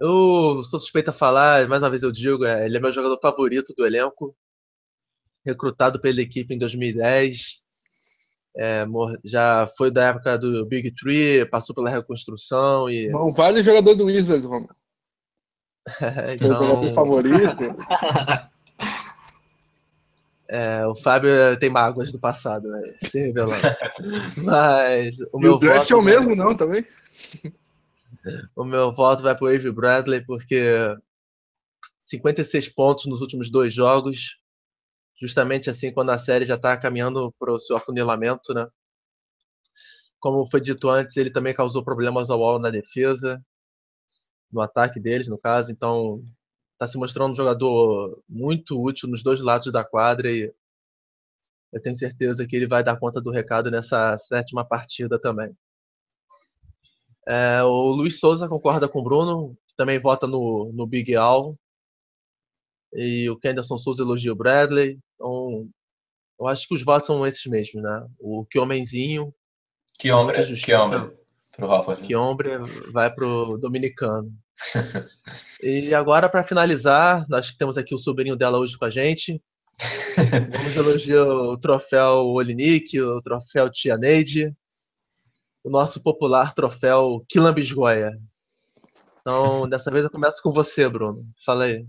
[0.00, 3.18] Eu sou suspeito a falar, mais uma vez eu digo, é, ele é meu jogador
[3.20, 4.34] favorito do elenco.
[5.44, 7.60] Recrutado pela equipe em 2010.
[8.56, 8.86] É,
[9.22, 13.10] já foi da época do Big Tree, passou pela reconstrução e.
[13.10, 14.68] Não vale jogador do Wizards, mano.
[16.34, 16.50] então...
[16.50, 17.76] jogador favorito.
[20.52, 21.30] É, o Fábio
[21.60, 22.94] tem mágoas do passado, né?
[23.08, 23.62] Se revelando.
[24.42, 26.84] Mas o e meu o draft voto é o mesmo, não, também?
[28.54, 30.60] O meu voto vai para o Avery Bradley, porque
[31.98, 34.38] 56 pontos nos últimos dois jogos,
[35.20, 38.66] justamente assim quando a série já está caminhando para o seu afunilamento, né?
[40.18, 43.42] Como foi dito antes, ele também causou problemas ao Wall na defesa,
[44.52, 46.22] no ataque deles, no caso, então
[46.72, 50.52] está se mostrando um jogador muito útil nos dois lados da quadra e
[51.72, 55.56] eu tenho certeza que ele vai dar conta do recado nessa sétima partida também.
[57.30, 61.56] É, o Luiz Souza concorda com o Bruno, que também vota no, no Big Al.
[62.92, 64.98] E o Kenderson Souza elogia o Bradley.
[65.14, 65.68] Então,
[66.40, 68.04] eu acho que os votos são esses mesmos, né?
[68.18, 69.32] O que homenzinho.
[69.96, 71.08] Que homem, que homem.
[71.52, 71.96] Pro Rafa.
[71.96, 72.58] Que homem
[72.92, 74.32] vai pro dominicano.
[75.62, 79.40] e agora, para finalizar, nós temos aqui o sobrinho dela hoje com a gente.
[80.52, 84.52] Vamos elogiar o troféu Olinick, o troféu Tia Neide,
[85.62, 88.12] o nosso popular troféu Quilambisgoia.
[89.20, 91.20] Então, dessa vez eu começo com você, Bruno.
[91.44, 91.86] Fala aí.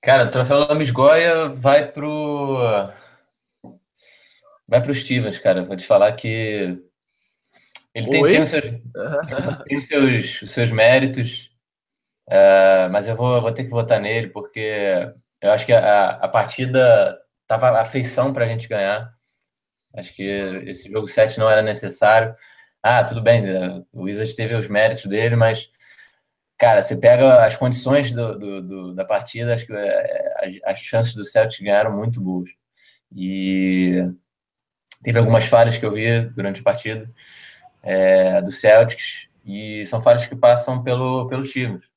[0.00, 2.58] Cara, o troféu Lambisgoia vai pro.
[4.68, 5.64] Vai pro Stevens, cara.
[5.64, 6.78] Vou te falar que
[7.94, 8.64] ele tem, tem, os seus,
[9.66, 11.50] tem os seus, os seus méritos,
[12.28, 15.10] uh, mas eu vou, vou ter que votar nele, porque
[15.42, 19.12] eu acho que a, a partida tava a feição para a gente ganhar.
[19.94, 20.22] Acho que
[20.66, 22.34] esse jogo 7 não era necessário.
[22.82, 23.44] Ah, tudo bem,
[23.92, 25.70] o Wizards teve os méritos dele, mas,
[26.58, 30.34] cara, você pega as condições do, do, do da partida, acho que é,
[30.64, 32.50] as, as chances do Celtics ganharam muito boas.
[33.14, 34.04] E
[35.02, 37.10] teve algumas falhas que eu vi durante a partida
[37.82, 41.88] é, do Celtics, e são falhas que passam pelo, pelos times.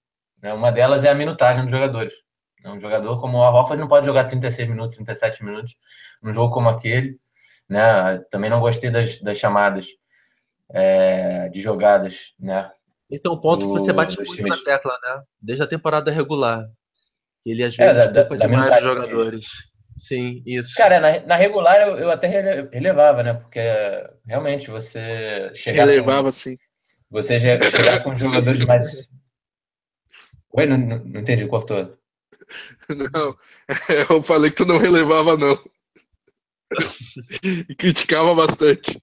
[0.41, 0.53] Né?
[0.53, 2.13] Uma delas é a minutagem dos jogadores.
[2.65, 5.75] Um jogador como o Horford não pode jogar 36 minutos, 37 minutos
[6.21, 7.19] num jogo como aquele.
[7.69, 8.19] Né?
[8.29, 9.87] Também não gostei das, das chamadas
[10.71, 12.33] é, de jogadas.
[12.39, 12.69] Né?
[13.09, 14.57] Então, um ponto do, que você bate muito times.
[14.57, 15.23] na tecla, né?
[15.41, 16.65] Desde a temporada regular.
[17.45, 19.45] Ele às vezes é, da, da, demais os jogadores.
[19.95, 20.75] Sim, isso.
[20.75, 22.27] Cara, na, na regular eu, eu até
[22.71, 23.33] relevava, né?
[23.33, 23.61] Porque
[24.25, 25.85] realmente você chegar.
[25.85, 26.57] Relevava, com, sim.
[27.09, 29.09] Você chegar com jogadores mais.
[30.51, 31.97] Oi, não, não, não entendi, cortou.
[32.89, 33.35] Não,
[34.09, 35.57] eu falei que tu não relevava, não.
[37.69, 39.01] e criticava bastante.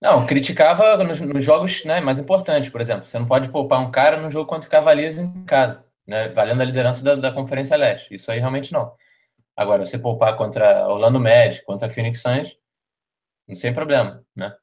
[0.00, 3.06] Não, criticava nos, nos, jogos né, mais importantes, por exemplo.
[3.06, 6.60] Você não pode poupar um cara no jogo contra o Cavaliers em casa, né, valendo
[6.60, 8.14] a liderança da, da Conferência Leste.
[8.14, 8.92] Isso aí realmente não.
[9.56, 12.56] Agora, você poupar contra Orlando Magic, contra Phoenix Suns,
[13.48, 14.54] não sem problema, né?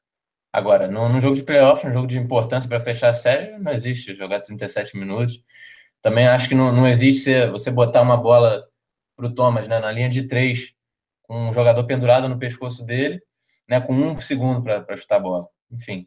[0.50, 4.14] Agora, num, jogo de playoff, num jogo de importância para fechar a série, não existe
[4.14, 5.42] jogar 37 minutos.
[6.00, 8.64] Também acho que não, não existe você botar uma bola
[9.14, 10.72] para o Thomas né, na linha de três,
[11.26, 13.20] com um jogador pendurado no pescoço dele,
[13.68, 15.48] né, com um segundo para chutar a bola.
[15.70, 16.06] Enfim,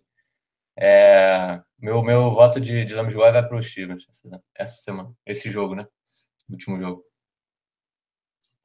[0.78, 4.06] é, meu, meu voto de, de Lambisgoia vai para o Stevens
[4.56, 5.86] essa semana, esse jogo, né?
[6.50, 7.04] Último jogo.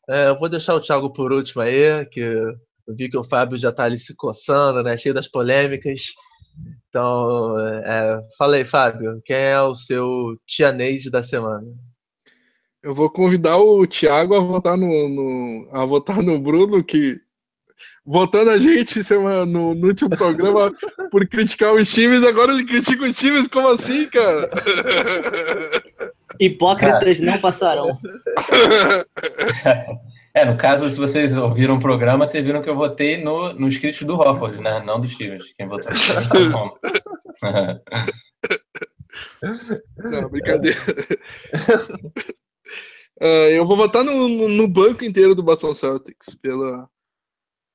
[0.09, 3.59] É, eu vou deixar o Thiago por último aí, que eu vi que o Fábio
[3.59, 4.97] já está ali se coçando, né?
[4.97, 6.13] Cheio das polêmicas.
[6.89, 11.67] Então, é, fala aí, Fábio, quem é o seu tia Neide da semana?
[12.85, 17.19] Eu vou convidar o Thiago a votar no, no a votar no Bruno, que
[18.05, 20.71] votando a gente semana, no, no último programa
[21.11, 24.51] por criticar os times, agora ele critica os times, como assim, cara?
[26.39, 27.99] Hipócritas não passarão.
[30.37, 33.69] É, no caso, se vocês ouviram o programa, vocês viram que eu votei no, no
[33.69, 34.83] script do Hofford, né?
[34.85, 35.55] Não dos Stevens.
[35.57, 36.75] Quem votou no
[40.11, 40.77] Não, brincadeira.
[43.21, 46.89] Uh, eu vou votar no, no, banco inteiro do Boston Celtics pela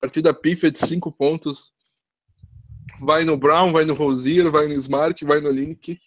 [0.02, 1.72] partida pífia de cinco pontos.
[3.02, 5.98] Vai no Brown, vai no Rosier, vai no Smart, vai no Link.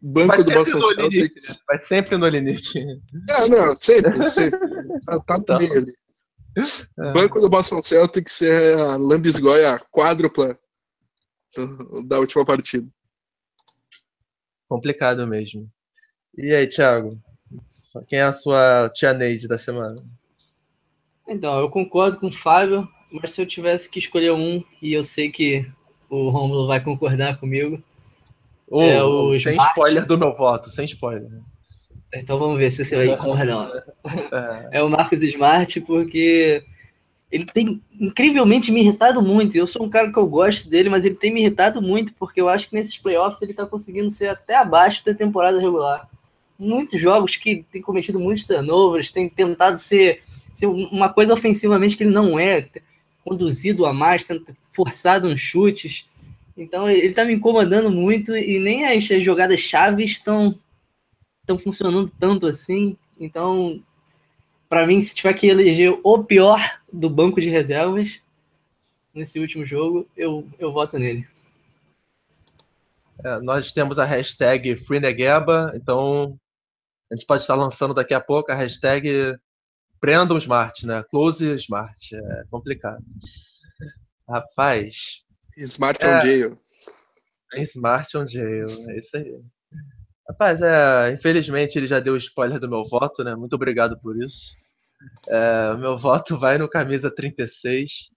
[0.00, 1.56] Banco vai do Boston Celtics.
[1.66, 2.78] Vai sempre no Olinick.
[3.30, 4.12] Ah, não, sempre.
[4.34, 5.00] sempre.
[5.06, 5.58] tá, tá então.
[6.98, 7.12] É.
[7.12, 10.58] Banco do Boston Celtics é a lambisgoia quádrupla
[12.06, 12.88] da última partida.
[14.68, 15.70] Complicado mesmo.
[16.36, 17.20] E aí, Thiago?
[18.06, 19.96] Quem é a sua tia Neide da semana?
[21.28, 25.02] Então, eu concordo com o Fábio, mas se eu tivesse que escolher um, e eu
[25.02, 25.68] sei que
[26.08, 27.82] o Romulo vai concordar comigo.
[28.68, 29.70] Oh, é o sem Smart.
[29.70, 31.30] spoiler do meu voto, sem spoiler.
[32.14, 33.84] Então vamos ver se você vai concordar.
[34.72, 34.78] É.
[34.78, 36.64] é o Marcos Smart, porque
[37.30, 39.56] ele tem incrivelmente me irritado muito.
[39.56, 42.40] Eu sou um cara que eu gosto dele, mas ele tem me irritado muito, porque
[42.40, 46.08] eu acho que nesses playoffs ele tá conseguindo ser até abaixo da temporada regular.
[46.58, 50.22] Muitos jogos que tem cometido muitos turnovers, tem tentado ser,
[50.54, 52.68] ser uma coisa ofensivamente que ele não é,
[53.24, 54.26] conduzido a mais,
[54.72, 56.06] forçado uns chutes.
[56.56, 60.54] Então ele tá me incomodando muito e nem as, as jogadas chaves estão
[61.40, 62.96] estão funcionando tanto assim.
[63.20, 63.80] Então
[64.68, 66.60] para mim, se tiver que eleger o pior
[66.92, 68.20] do banco de reservas
[69.14, 71.26] nesse último jogo, eu, eu voto nele.
[73.24, 76.38] É, nós temos a hashtag FreeNegeba, então
[77.10, 79.36] a gente pode estar lançando daqui a pouco a hashtag
[80.00, 81.02] Prendam Smart, né?
[81.10, 82.14] Close Smart.
[82.14, 83.02] É complicado.
[84.28, 85.24] Rapaz.
[85.56, 86.58] Smart é, on jail.
[87.54, 89.40] Smart on jail, é isso aí.
[90.28, 93.36] Rapaz, é, infelizmente ele já deu spoiler do meu voto, né?
[93.36, 94.56] Muito obrigado por isso.
[95.28, 98.10] É, meu voto vai no camisa 36.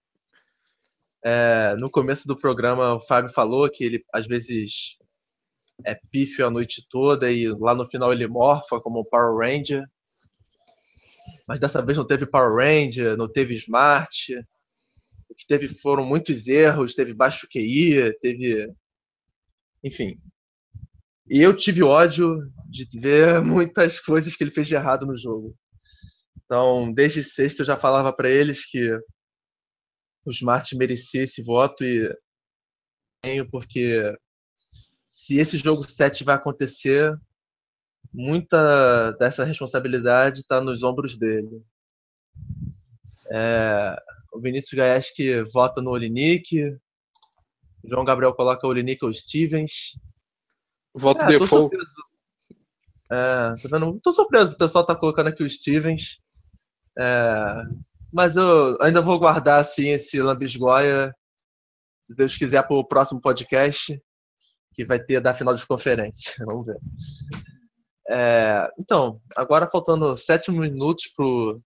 [1.24, 4.96] É, no começo do programa, o Fábio falou que ele às vezes
[5.84, 9.84] é pífio a noite toda e lá no final ele morfa como Power Ranger.
[11.48, 14.36] Mas dessa vez não teve Power Ranger, não teve Smart.
[15.28, 18.72] O que teve foram muitos erros, teve baixo QI, teve.
[19.82, 20.18] Enfim,
[21.30, 22.36] e eu tive ódio
[22.68, 25.56] de ver muitas coisas que ele fez de errado no jogo.
[26.44, 28.92] Então, desde sexta eu já falava para eles que
[30.24, 32.12] o Smart merecia esse voto e
[33.22, 34.12] tenho porque
[35.20, 37.14] se esse jogo 7 vai acontecer,
[38.12, 41.62] muita dessa responsabilidade está nos ombros dele.
[43.30, 43.96] É,
[44.32, 46.74] o Vinícius Gaeski vota no Olinick,
[47.84, 49.92] João Gabriel coloca o Olinick ou Stevens,
[50.94, 51.76] Voto é, default.
[53.12, 56.20] É, tô, vendo, tô surpreso, o pessoal tá colocando aqui o Stevens.
[56.98, 57.62] É,
[58.12, 61.14] mas eu ainda vou guardar assim esse lambisgoia,
[62.00, 64.00] se Deus quiser, para o próximo podcast,
[64.80, 66.34] que vai ter da final de conferência.
[66.46, 66.78] Vamos ver.
[68.08, 71.60] É, então, agora faltando sete minutos pro.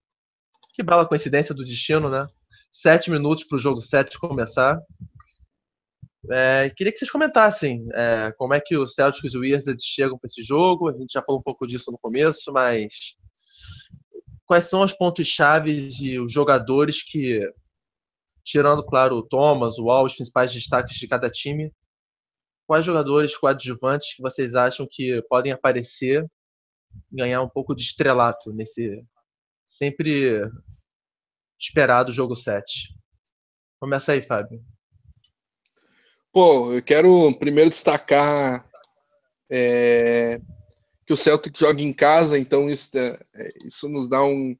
[0.73, 2.27] Que bela coincidência do destino, né?
[2.69, 4.81] Sete minutos para o jogo 7 começar.
[6.29, 10.17] É, queria que vocês comentassem é, como é que o Celtics e o Wizards chegam
[10.17, 10.89] para esse jogo.
[10.89, 13.15] A gente já falou um pouco disso no começo, mas
[14.45, 17.39] quais são os pontos chaves e os jogadores que,
[18.43, 21.71] tirando, claro, o Thomas, o Wall, os principais destaques de cada time,
[22.65, 26.25] quais jogadores coadjuvantes que vocês acham que podem aparecer
[27.11, 29.03] ganhar um pouco de estrelato nesse
[29.67, 30.41] sempre
[31.59, 32.95] esperado jogo 7?
[33.79, 34.63] Começa aí, Fábio.
[36.31, 38.67] Pô, eu quero primeiro destacar
[39.49, 40.41] é,
[41.05, 43.17] que o Celtic joga em casa, então isso, é,
[43.63, 44.57] isso nos dá um,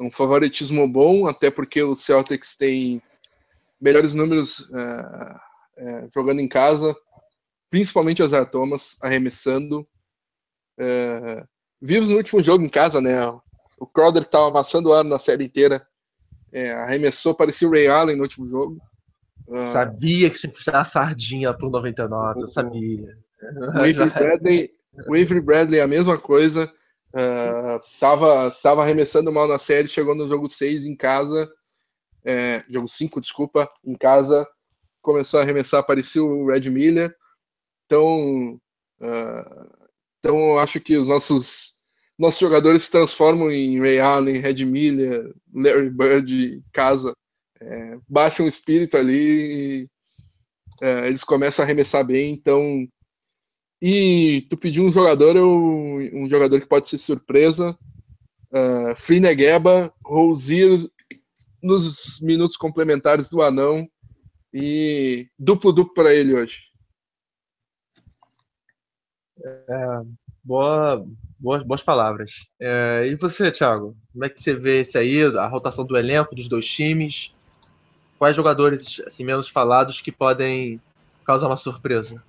[0.00, 3.02] um favoritismo bom, até porque o Celtics tem
[3.80, 5.36] melhores números é,
[5.76, 6.96] é jogando em casa,
[7.70, 9.86] principalmente o Zé Thomas arremessando.
[10.78, 11.44] É,
[11.80, 13.26] vimos no último jogo em casa, né?
[13.78, 15.86] O Crowder estava amassando o ar na série inteira,
[16.84, 18.78] arremessou, parecia o Ray Allen no último jogo.
[19.52, 19.72] Ah.
[19.72, 23.18] Sabia que tinha que puxar a sardinha pro 99, eu sabia.
[23.42, 24.70] O Avery Bradley,
[25.08, 26.70] o Avery Bradley a mesma coisa.
[27.12, 31.50] Uh, tava, tava arremessando mal na série, chegou no jogo 6 em casa.
[32.24, 34.46] É, jogo 5, desculpa, em casa.
[35.02, 37.14] Começou a arremessar, apareceu o Red Miller.
[37.90, 38.54] Então,
[39.00, 39.88] uh,
[40.20, 41.74] então eu acho que os nossos,
[42.16, 47.12] nossos jogadores se transformam em Ray Allen, Red Miller, Larry Bird, casa.
[47.60, 47.98] É,
[48.40, 49.88] um espírito ali e
[50.80, 52.86] é, eles começam a arremessar bem, então.
[53.82, 55.50] E tu pediu um jogador, eu,
[56.14, 57.76] um jogador que pode ser surpresa,
[58.52, 60.78] uh, Free Negeba, Rosier
[61.60, 63.88] nos minutos complementares do anão.
[64.54, 66.69] E duplo duplo para ele hoje.
[69.44, 70.00] É,
[70.44, 71.04] boa,
[71.38, 72.48] boas, boas palavras.
[72.60, 73.96] É, e você, Thiago?
[74.12, 77.34] Como é que você vê esse aí, a rotação do elenco dos dois times?
[78.20, 80.78] quais jogadores assim, menos falados que podem
[81.24, 82.22] causar uma surpresa?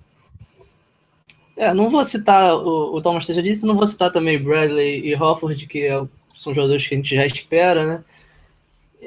[1.54, 5.14] É, não vou citar, o, o Thomas já disse, não vou citar também Bradley e
[5.14, 6.02] Hofford, que é,
[6.34, 8.04] são jogadores que a gente já espera, né?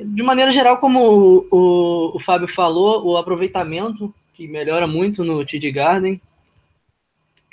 [0.06, 5.44] De maneira geral, como o, o, o Fábio falou, o aproveitamento, que melhora muito no
[5.44, 6.22] TD Garden.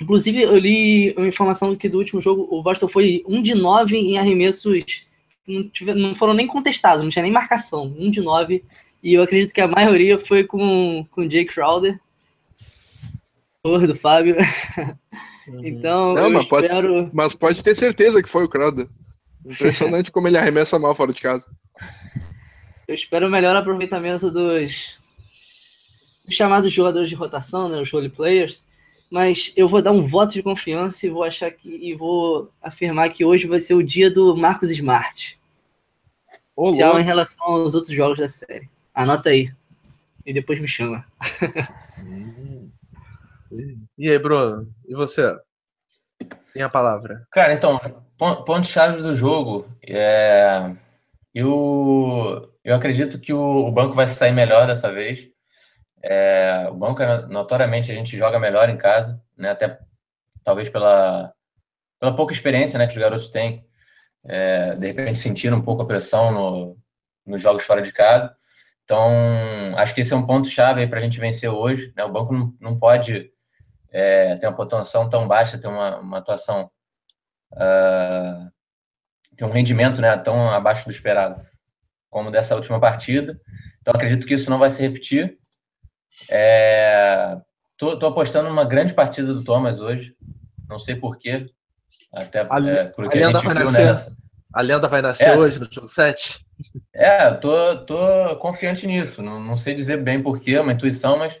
[0.03, 3.95] Inclusive, eu li uma informação que do último jogo o Boston foi um de nove
[3.95, 5.05] em arremessos,
[5.47, 8.65] não, tiver, não foram nem contestados, não tinha nem marcação, um de nove
[9.01, 11.97] E eu acredito que a maioria foi com o Jay Crowder,
[13.63, 14.35] do Fábio.
[15.47, 15.65] Uhum.
[15.65, 16.87] Então, Não, eu mas, espero...
[16.87, 18.87] pode, mas pode ter certeza que foi o Crowder.
[19.45, 21.45] Impressionante como ele arremessa mal fora de casa.
[22.87, 24.97] Eu espero o melhor aproveitamento dos,
[26.25, 28.63] dos chamados jogadores de rotação, né, os role players.
[29.13, 33.11] Mas eu vou dar um voto de confiança e vou achar que e vou afirmar
[33.11, 35.39] que hoje vai ser o dia do Marcos Smart.
[36.57, 38.67] Especial em relação aos outros jogos da série.
[38.91, 39.53] Anota aí.
[40.25, 41.05] E depois me chama.
[43.95, 44.67] E aí, Bruno?
[44.87, 45.21] E você?
[46.51, 47.27] Tem a palavra.
[47.31, 47.79] Cara, então,
[48.17, 49.67] pontos-chave do jogo.
[49.87, 50.75] É...
[51.35, 55.29] Eu, eu acredito que o, o, banco vai sair melhor dessa vez.
[56.03, 56.67] É...
[56.69, 59.51] O banco, notoriamente, a gente joga melhor em casa, né?
[59.51, 59.79] até
[60.43, 61.33] talvez pela,
[61.99, 63.65] pela pouca experiência né, que os garotos têm.
[64.25, 64.75] É...
[64.75, 66.77] De repente, sentiram um pouco a pressão no,
[67.25, 68.35] nos jogos fora de casa.
[68.83, 69.09] Então,
[69.77, 71.93] acho que esse é um ponto-chave para a gente vencer hoje.
[71.95, 72.03] Né?
[72.03, 73.33] O banco não, não pode
[73.93, 76.71] é, tem uma pontuação tão baixa, tem uma, uma atuação,
[77.53, 78.51] uh,
[79.37, 81.39] tem um rendimento né, tão abaixo do esperado
[82.09, 83.39] como dessa última partida.
[83.79, 85.37] Então, acredito que isso não vai se repetir.
[86.29, 87.37] É,
[87.77, 90.15] tô, tô apostando numa grande partida do Thomas hoje.
[90.69, 91.45] Não sei porquê.
[92.13, 94.17] Até a, é, porque a, a gente viu nascer, nessa.
[94.53, 96.45] A lenda vai nascer é, hoje no jogo 7?
[96.93, 99.21] É, tô, tô confiante nisso.
[99.21, 101.39] Não, não sei dizer bem porquê, é uma intuição, mas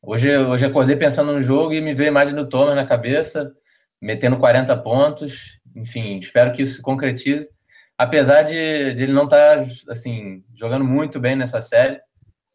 [0.00, 3.52] Hoje, hoje acordei pensando no jogo e me veio a imagem do Thomas na cabeça,
[4.00, 5.60] metendo 40 pontos.
[5.74, 7.48] Enfim, espero que isso se concretize.
[7.96, 12.00] Apesar de, de ele não estar tá, assim, jogando muito bem nessa série,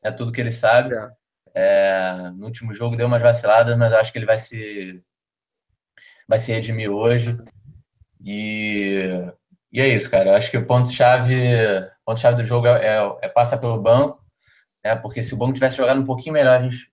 [0.02, 0.96] é tudo que ele sabe.
[0.96, 1.10] É.
[1.54, 5.04] É, no último jogo deu umas vaciladas, mas acho que ele vai se
[6.28, 7.38] vai se redimir hoje.
[8.24, 9.10] E,
[9.72, 10.38] e é isso, cara.
[10.38, 11.36] Acho que o ponto-chave
[12.06, 14.24] ponto -chave do jogo é, é, é passar pelo banco,
[14.84, 14.96] né?
[14.96, 16.92] porque se o banco tivesse jogado um pouquinho melhor, a gente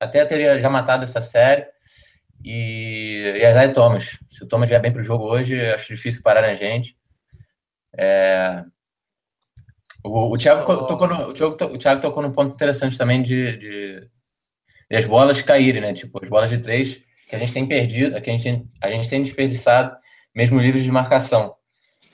[0.00, 1.66] até teria já matado essa série.
[2.44, 4.18] E, e Isaiah Thomas.
[4.28, 6.96] Se o Thomas vier bem para o jogo hoje, acho difícil parar na gente.
[7.96, 8.64] É...
[10.04, 13.56] O, o, Thiago tocou no, o, Thiago, o Thiago tocou num ponto interessante também de,
[13.56, 14.00] de,
[14.90, 15.94] de, as bolas caírem, né?
[15.94, 19.08] Tipo, as bolas de três que a gente tem perdido, que a gente, a gente
[19.08, 19.96] tem desperdiçado,
[20.34, 21.54] mesmo livres de marcação.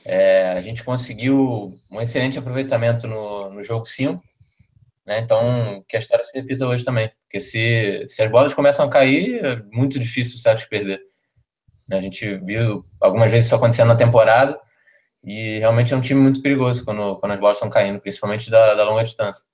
[0.07, 4.22] É, a gente conseguiu um excelente aproveitamento no, no jogo 5,
[5.05, 5.18] né?
[5.18, 7.11] Então, que a história se repita hoje também.
[7.24, 11.01] Porque se, se as bolas começam a cair, é muito difícil o Celtics perder.
[11.88, 11.97] Né?
[11.97, 14.57] A gente viu algumas vezes isso acontecendo na temporada
[15.23, 18.75] e realmente é um time muito perigoso quando, quando as bolas estão caindo, principalmente da,
[18.75, 19.45] da longa distância.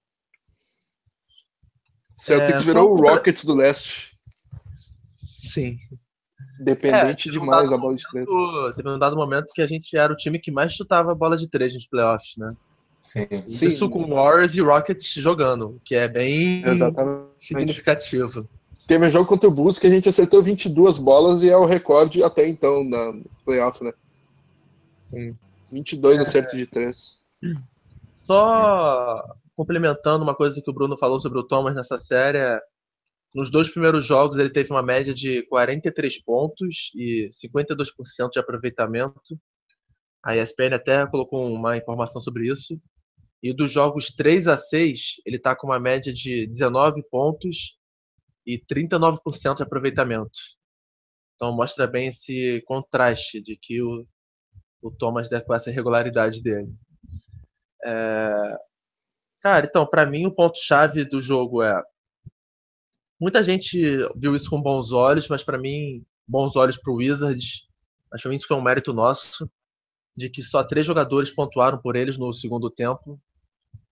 [2.14, 4.16] Celtics é, virou o Rockets do leste.
[5.20, 5.78] Sim.
[6.58, 8.26] Dependente é, demais um da bola de três.
[8.74, 11.36] Teve um dado momento que a gente era o time que mais chutava a bola
[11.36, 12.56] de três nos playoffs, né?
[13.02, 13.66] Sim.
[13.66, 17.28] Isso com Warriors e Rockets jogando, que é bem Exatamente.
[17.36, 18.48] significativo.
[18.86, 21.64] Teve um jogo contra o Bulls que a gente acertou 22 bolas e é o
[21.64, 23.92] recorde até então na playoff, né?
[25.10, 25.36] Sim.
[25.70, 26.22] 22 é...
[26.22, 27.24] acertos de 3.
[28.14, 29.22] Só
[29.56, 32.60] complementando uma coisa que o Bruno falou sobre o Thomas nessa série, é,
[33.34, 39.38] nos dois primeiros jogos ele teve uma média de 43 pontos e 52% de aproveitamento.
[40.22, 42.80] A ESPN até colocou uma informação sobre isso.
[43.42, 47.78] E dos jogos 3 a 6, ele está com uma média de 19 pontos
[48.44, 50.38] e 39% de aproveitamento.
[51.34, 54.06] Então mostra bem esse contraste de que o,
[54.88, 56.72] o Thomas com essa irregularidade dele.
[57.84, 58.56] É...
[59.40, 61.82] Cara, então, para mim o ponto-chave do jogo é.
[63.20, 63.78] Muita gente
[64.16, 67.66] viu isso com bons olhos, mas para mim, bons olhos para o Wizards.
[68.10, 69.48] Mas para mim isso foi um mérito nosso
[70.16, 73.20] de que só três jogadores pontuaram por eles no segundo tempo,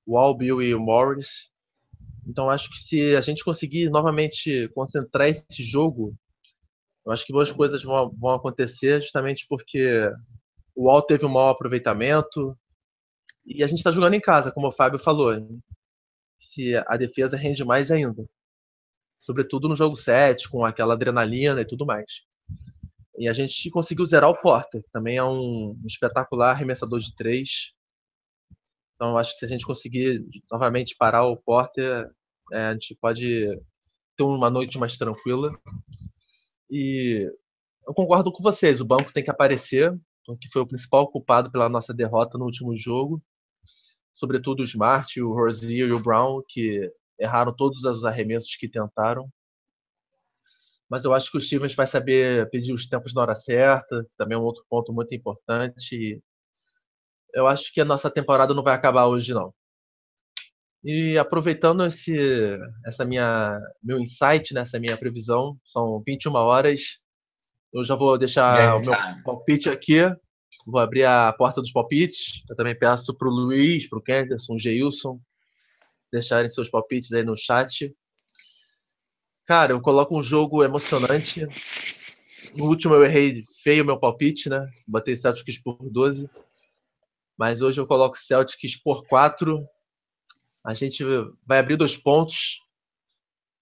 [0.06, 1.50] o Al, Bill e o Morris.
[2.26, 6.16] Então acho que se a gente conseguir novamente concentrar esse jogo,
[7.04, 10.10] eu acho que boas coisas vão, vão acontecer justamente porque
[10.74, 12.56] o Al teve um mau aproveitamento
[13.44, 15.34] e a gente está jogando em casa, como o Fábio falou.
[16.38, 18.24] Se a defesa rende mais ainda.
[19.20, 22.22] Sobretudo no jogo 7, com aquela adrenalina e tudo mais.
[23.16, 27.72] E a gente conseguiu zerar o Porter, também é um espetacular arremessador de três.
[28.94, 32.10] Então, acho que se a gente conseguir novamente parar o Porter,
[32.52, 33.46] é, a gente pode
[34.16, 35.50] ter uma noite mais tranquila.
[36.70, 37.30] E
[37.86, 39.96] eu concordo com vocês, o banco tem que aparecer,
[40.40, 43.22] que foi o principal culpado pela nossa derrota no último jogo.
[44.14, 49.30] Sobretudo o Smart, o Rozier e o Brown, que erraram todos os arremessos que tentaram
[50.88, 54.16] mas eu acho que o Stevens vai saber pedir os tempos na hora certa, que
[54.16, 56.22] também é um outro ponto muito importante.
[57.34, 59.52] Eu acho que a nossa temporada não vai acabar hoje, não.
[60.84, 62.16] E aproveitando esse,
[62.86, 66.98] essa minha meu insight, né, essa minha previsão, são 21 horas.
[67.74, 68.94] Eu já vou deixar o meu
[69.24, 70.00] palpite aqui.
[70.64, 72.44] Vou abrir a porta dos palpites.
[72.48, 75.20] Eu também peço para o Luiz, para o Kenderson, o Geilson,
[76.12, 77.94] deixarem seus palpites aí no chat.
[79.44, 81.46] Cara, eu coloco um jogo emocionante.
[82.56, 84.66] No último eu errei feio meu palpite, né?
[84.86, 86.30] Botei Celtics por 12.
[87.36, 89.68] Mas hoje eu coloco Celtics por 4
[90.64, 91.04] a gente
[91.46, 92.62] vai abrir dois pontos.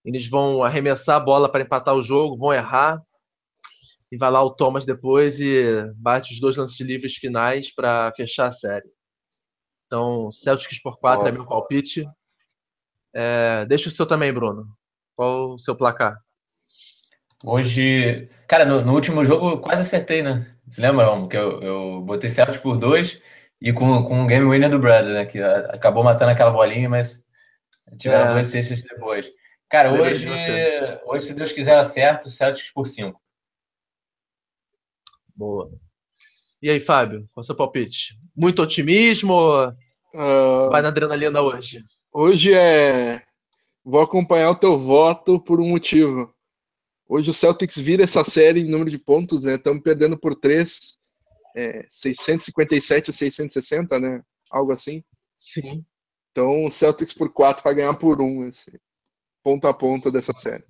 [0.05, 3.03] Eles vão arremessar a bola para empatar o jogo, vão errar.
[4.13, 8.49] E vai lá o Thomas depois e bate os dois lances livres finais para fechar
[8.49, 8.87] a série.
[9.87, 12.07] Então, Celtics por 4 é meu palpite.
[13.15, 14.67] É, deixa o seu também, Bruno.
[15.17, 16.21] Qual o seu placar?
[17.43, 20.55] Hoje, cara, no, no último jogo quase acertei, né?
[20.69, 23.19] Você lembra, que eu, eu botei Celtics por 2
[23.63, 25.25] e com, com o game winner do Bradley, né?
[25.25, 27.19] Que acabou matando aquela bolinha, mas
[27.97, 28.33] tiveram é.
[28.35, 29.31] duas cestas depois.
[29.71, 30.29] Cara, hoje,
[31.07, 33.22] hoje, se Deus quiser, acerto, Celtics por 5.
[35.43, 35.68] Boa.
[36.62, 38.16] E aí, Fábio, qual é o seu palpite?
[38.36, 41.82] Muito otimismo uh, vai na adrenalina hoje?
[42.12, 43.24] Hoje é.
[43.84, 46.32] Vou acompanhar o teu voto por um motivo.
[47.09, 49.57] Hoje o Celtics vira essa série em número de pontos, né?
[49.57, 50.97] Estamos perdendo por três
[51.57, 54.22] é, 657 a 660, né?
[54.53, 55.03] Algo assim.
[55.36, 55.84] Sim.
[56.30, 58.80] Então, o Celtics por 4 para ganhar por 1, esse
[59.43, 60.64] ponto a ponto dessa série.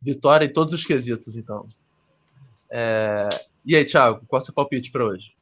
[0.00, 1.68] Vitória em todos os quesitos, então.
[2.70, 3.28] É...
[3.64, 5.32] E aí, Thiago, qual é o seu palpite para hoje?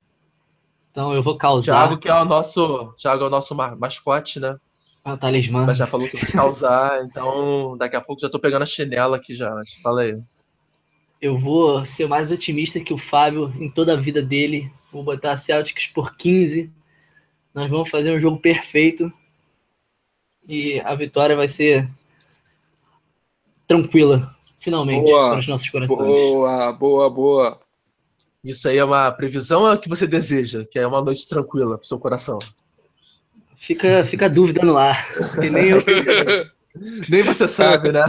[0.90, 1.86] Então, eu vou causar.
[1.86, 4.56] Thiago, que é o nosso, Thiago é o nosso mascote, né?
[5.04, 5.64] É o talismã.
[5.64, 9.34] Mas já falou sobre causar, então daqui a pouco já tô pegando a chinela aqui
[9.34, 9.54] já.
[9.82, 10.20] Fala aí
[11.20, 14.72] eu vou ser mais otimista que o Fábio em toda a vida dele.
[14.90, 16.72] Vou botar Celtics por 15.
[17.52, 19.12] Nós vamos fazer um jogo perfeito.
[20.48, 21.90] E a vitória vai ser
[23.66, 25.98] tranquila, finalmente, boa, para os nossos corações.
[25.98, 27.60] Boa, boa, boa.
[28.42, 30.64] Isso aí é uma previsão ou é o que você deseja?
[30.70, 32.38] Que é uma noite tranquila para o seu coração?
[33.56, 35.08] Fica, fica a dúvida no ar.
[35.38, 35.82] nem eu
[37.08, 38.02] Nem você sabe, né?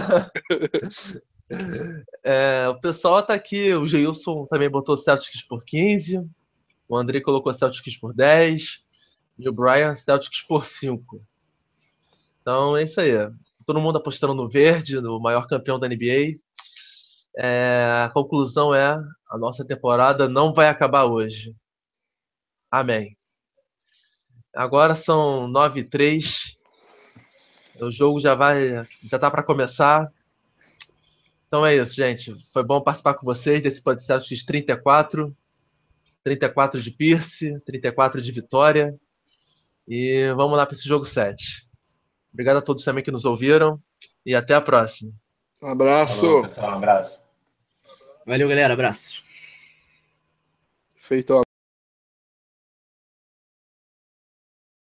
[2.23, 6.23] É, o pessoal tá aqui, o Geilson também botou Celtics por 15,
[6.87, 8.83] o André colocou Celtics por 10
[9.39, 11.21] e o Brian Celtics por 5.
[12.41, 13.11] Então é isso aí.
[13.69, 16.39] Todo mundo apostando no verde, no maior campeão da NBA.
[17.37, 18.97] É, a conclusão é:
[19.29, 21.55] a nossa temporada não vai acabar hoje.
[22.71, 23.15] Amém.
[24.55, 26.57] Agora são 9 e 3.
[27.79, 30.11] O jogo já vai, já tá para começar.
[31.45, 32.35] Então é isso, gente.
[32.51, 35.31] Foi bom participar com vocês desse podcast 34.
[36.23, 38.99] 34 de Pierce, 34 de Vitória.
[39.87, 41.68] E vamos lá para esse jogo 7.
[42.39, 43.77] Obrigado a todos também que nos ouviram.
[44.25, 45.11] E até a próxima.
[45.61, 46.21] Um abraço.
[46.53, 47.21] Falou, um abraço.
[48.25, 48.73] Valeu, galera.
[48.73, 49.21] Abraço.
[50.95, 51.41] Feito.